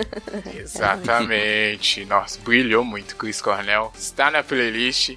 [0.56, 2.06] Exatamente.
[2.06, 3.92] Nossa, brilhou muito Chris Cornell.
[3.96, 5.16] Está na playlist.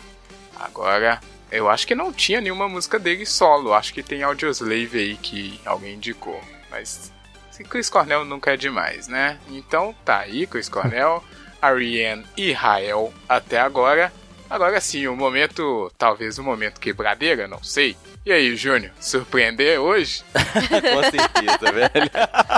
[0.59, 3.73] Agora, eu acho que não tinha nenhuma música dele solo.
[3.73, 6.39] Acho que tem Audioslave aí que alguém indicou.
[6.71, 7.11] Mas
[7.51, 9.39] se Chris Cornell nunca é demais, né?
[9.49, 11.25] Então tá aí, Chris Cornell,
[11.61, 14.13] Ariane e Rael até agora.
[14.49, 17.97] Agora sim, o momento, talvez o momento quebradeira, não sei.
[18.29, 20.23] E aí, Júnior, surpreender hoje?
[20.37, 22.11] Com certeza, velho.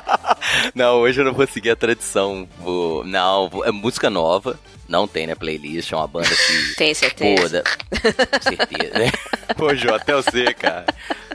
[0.74, 2.48] Não, hoje eu não vou seguir a tradição.
[2.58, 3.04] Vou...
[3.04, 3.64] Não, vou...
[3.64, 4.58] é música nova.
[4.88, 6.74] Não tem na playlist, é uma banda que.
[6.74, 7.62] Tem certeza.
[7.62, 8.12] Pô, da...
[8.12, 9.12] Com certeza, né?
[9.56, 10.86] Pô, Jô, até eu sei, cara.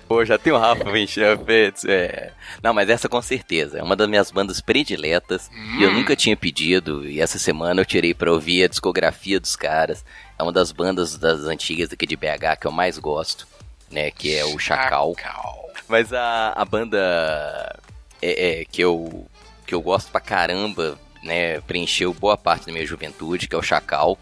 [0.06, 2.34] Pô, já tem o Rafa Benchampets, é.
[2.62, 3.80] Não, mas essa com certeza.
[3.80, 5.50] É uma das minhas bandas prediletas.
[5.80, 7.08] E eu nunca tinha pedido.
[7.08, 10.04] E essa semana eu tirei pra ouvir a discografia dos caras.
[10.38, 13.48] É uma das bandas das antigas aqui de BH que eu mais gosto,
[13.96, 14.12] né?
[14.12, 15.16] Que é o Chacal.
[15.18, 15.70] Chacal.
[15.88, 17.80] Mas a, a banda
[18.22, 19.26] é, é, que, eu,
[19.66, 23.64] que eu gosto pra caramba, né, preencheu boa parte da minha juventude, que é o
[23.64, 24.20] Chacal.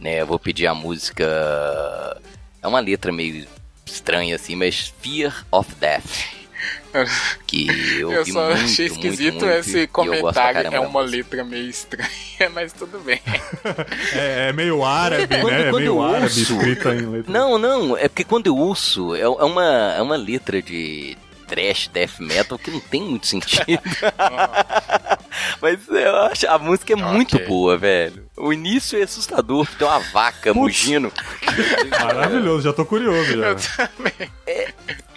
[0.00, 1.24] Né, eu vou pedir a música.
[2.60, 3.46] É uma letra meio
[3.86, 6.41] estranha assim, mas Fear of Death.
[7.46, 7.66] Que
[7.98, 10.68] eu, Eu só muito, achei muito, esquisito muito, e esse comentário.
[10.72, 12.08] É uma letra meio estranha,
[12.54, 13.20] mas tudo bem.
[14.14, 15.60] É, é meio árabe, Quando- né?
[15.60, 17.32] É quando meio eu árabe, ouço- escrita em letra.
[17.32, 21.16] Não, não, é porque quando eu ouço, é, é uma, é uma letra de
[21.46, 23.80] trash, death metal que não tem muito sentido.
[25.60, 27.46] Mas eu acho a música é muito Ok.
[27.46, 28.24] boa, velho.
[28.36, 31.12] O início é assustador, tem uma vaca mugindo.
[31.90, 33.48] Maravilhoso, já tô curioso já.
[33.48, 34.30] Eu também.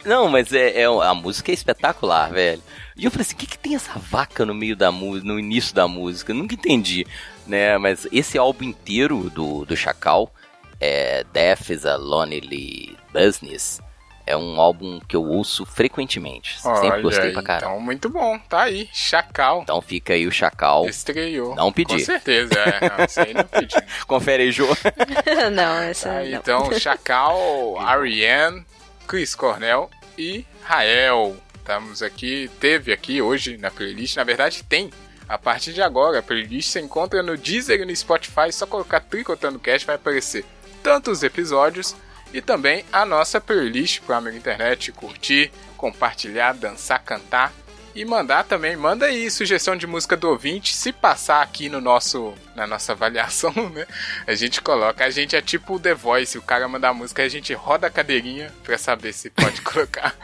[0.06, 2.62] Não, mas é, é- a música é espetacular, velho.
[2.95, 5.39] E eu falei assim, o que, que tem essa vaca no meio da música, no
[5.39, 6.32] início da música?
[6.32, 7.06] Eu nunca entendi,
[7.45, 7.78] né?
[7.78, 10.32] Mas esse álbum inteiro do, do Chacal,
[10.80, 13.82] é Death is a Lonely Business,
[14.28, 16.60] é um álbum que eu ouço frequentemente.
[16.60, 17.74] Sempre Olha gostei aí, pra caramba.
[17.74, 18.39] Então, muito bom.
[18.49, 18.89] Tá aí.
[18.91, 19.62] Chacal.
[19.62, 20.88] Então fica aí o Chacal.
[20.88, 21.53] Estreou.
[21.56, 21.93] Não pedi.
[21.93, 22.80] Com certeza, é.
[22.89, 23.76] Não, aí não pedi.
[24.08, 24.68] Confere aí, Jô.
[25.53, 26.39] não, essa Tá aí, não.
[26.39, 28.66] então, Chacal, Ariane,
[29.08, 31.38] Chris Cornell e Rael.
[31.56, 34.16] Estamos aqui, teve aqui hoje na playlist.
[34.16, 34.91] Na verdade, tem.
[35.28, 38.51] A partir de agora, a playlist se encontra no Deezer e no Spotify.
[38.51, 40.46] Só colocar Tricotando Cast vai aparecer
[40.84, 41.96] tanto os episódios
[42.32, 47.51] e também a nossa playlist para a amigo internet curtir, compartilhar, dançar, cantar
[47.96, 48.76] e mandar também.
[48.76, 50.76] Manda aí sugestão de música do ouvinte.
[50.76, 53.88] Se passar aqui no nosso na nossa avaliação, né?
[54.28, 55.05] A gente coloca.
[55.05, 56.38] A gente é tipo o The Voice.
[56.38, 60.13] O cara manda a música a gente roda a cadeirinha pra saber se pode colocar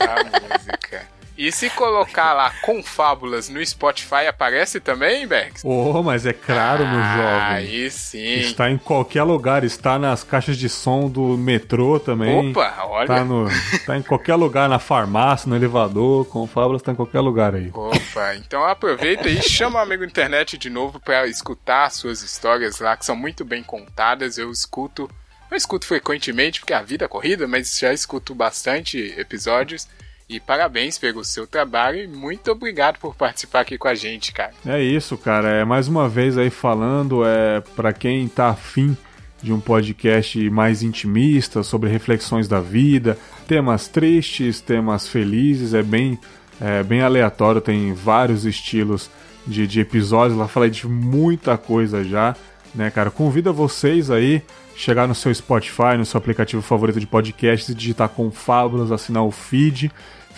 [0.00, 1.19] a música.
[1.40, 5.66] E se colocar lá com fábulas no Spotify, aparece também, Bergs?
[5.66, 7.56] Oh, mas é claro, meu jovem.
[7.56, 8.40] Aí sim.
[8.40, 12.50] Está em qualquer lugar, está nas caixas de som do metrô também.
[12.50, 13.06] Opa, olha.
[13.06, 13.48] Tá, no,
[13.86, 17.70] tá em qualquer lugar, na farmácia, no elevador, com fábulas, tá em qualquer lugar aí.
[17.72, 22.94] Opa, então aproveita e chama o amigo internet de novo para escutar suas histórias lá,
[22.98, 24.36] que são muito bem contadas.
[24.36, 25.10] Eu escuto,
[25.50, 29.88] não escuto frequentemente porque a vida é corrida, mas já escuto bastante episódios.
[30.30, 34.52] E parabéns pelo seu trabalho e muito obrigado por participar aqui com a gente, cara.
[34.64, 35.48] É isso, cara.
[35.48, 38.96] É mais uma vez aí falando, é para quem tá afim
[39.42, 46.16] de um podcast mais intimista, sobre reflexões da vida, temas tristes, temas felizes, é bem,
[46.60, 49.10] é, bem aleatório, tem vários estilos
[49.44, 52.36] de, de episódios, lá falei de muita coisa já,
[52.72, 53.10] né, cara?
[53.10, 54.44] Convido vocês aí
[54.76, 59.32] chegar no seu Spotify, no seu aplicativo favorito de podcasts e digitar Confábulas, assinar o
[59.32, 59.90] feed.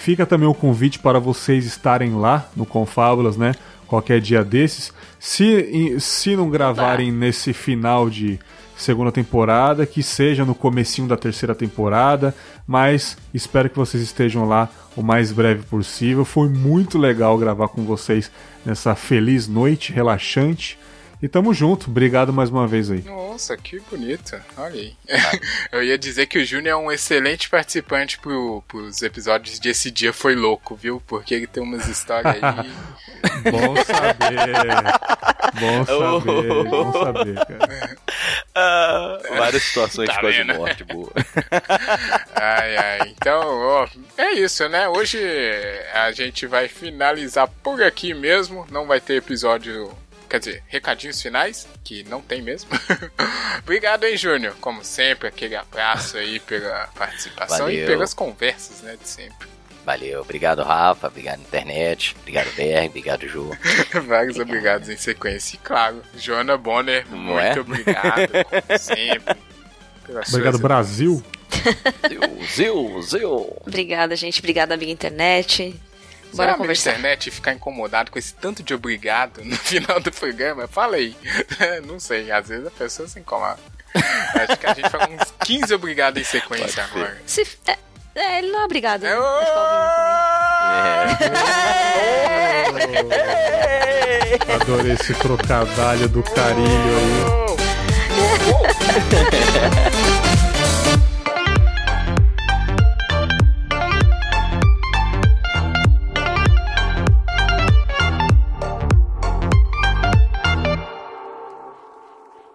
[0.02, 3.54] Fica também o convite para vocês estarem lá no Confábulas, né?
[3.86, 4.92] Qualquer dia desses.
[5.16, 8.36] Se, se não gravarem nesse final de
[8.76, 12.34] segunda temporada, que seja no comecinho da terceira temporada,
[12.66, 16.24] mas espero que vocês estejam lá o mais breve possível.
[16.24, 18.28] Foi muito legal gravar com vocês
[18.66, 20.76] nessa feliz noite relaxante.
[21.22, 21.88] E tamo junto.
[21.88, 23.00] Obrigado mais uma vez aí.
[23.02, 24.34] Nossa, que bonito.
[24.56, 24.96] Olha aí.
[25.70, 29.88] Eu ia dizer que o Júnior é um excelente participante pro, pros episódios de Esse
[29.92, 31.00] Dia Foi Louco, viu?
[31.06, 32.70] Porque ele tem umas histórias aí.
[33.52, 34.36] bom saber.
[35.60, 36.64] Bom saber.
[36.68, 37.96] Bom saber, cara.
[38.56, 40.54] Ah, várias situações Tá de quase vendo?
[40.54, 41.12] morte, boa.
[42.34, 43.14] Ai, ai.
[43.16, 43.88] Então, ó,
[44.18, 44.88] é isso, né?
[44.88, 45.20] Hoje
[45.94, 48.66] a gente vai finalizar por aqui mesmo.
[48.72, 49.88] Não vai ter episódio.
[50.32, 52.70] Quer dizer, recadinhos finais, que não tem mesmo.
[53.60, 54.54] Obrigado, hein, Júnior?
[54.62, 57.86] Como sempre, aquele abraço aí pela participação e Valeu.
[57.86, 59.46] pelas conversas, né, de sempre.
[59.84, 63.50] Valeu, obrigado Rafa, obrigado internet, obrigado BR, obrigado Ju.
[64.08, 65.56] Vários obrigados em sequência.
[65.56, 67.60] E claro, Joana Bonner, Não muito é?
[67.60, 69.36] obrigado, como sempre.
[70.30, 71.22] Obrigado, Brasil.
[72.08, 73.56] Zil, zil, zil.
[73.66, 74.38] Obrigada, gente.
[74.38, 75.78] Obrigada, amiga internet.
[76.34, 76.90] Bora conversar.
[76.90, 80.66] internet e ficar incomodado com esse tanto de obrigado no final do programa?
[80.66, 81.14] Fala aí.
[81.86, 83.58] Não sei, às vezes a pessoa se incomoda.
[83.94, 87.20] Acho que a gente fala uns 15 obrigado em sequência agora.
[87.26, 87.76] Se, é,
[88.14, 89.04] é, ele não é obrigado.
[89.04, 89.18] É, né?
[89.18, 91.42] Ouvindo também.
[93.18, 94.38] É.
[94.54, 97.24] Adorei esse trocadalho do carilho aí.
[100.28, 100.31] Oh!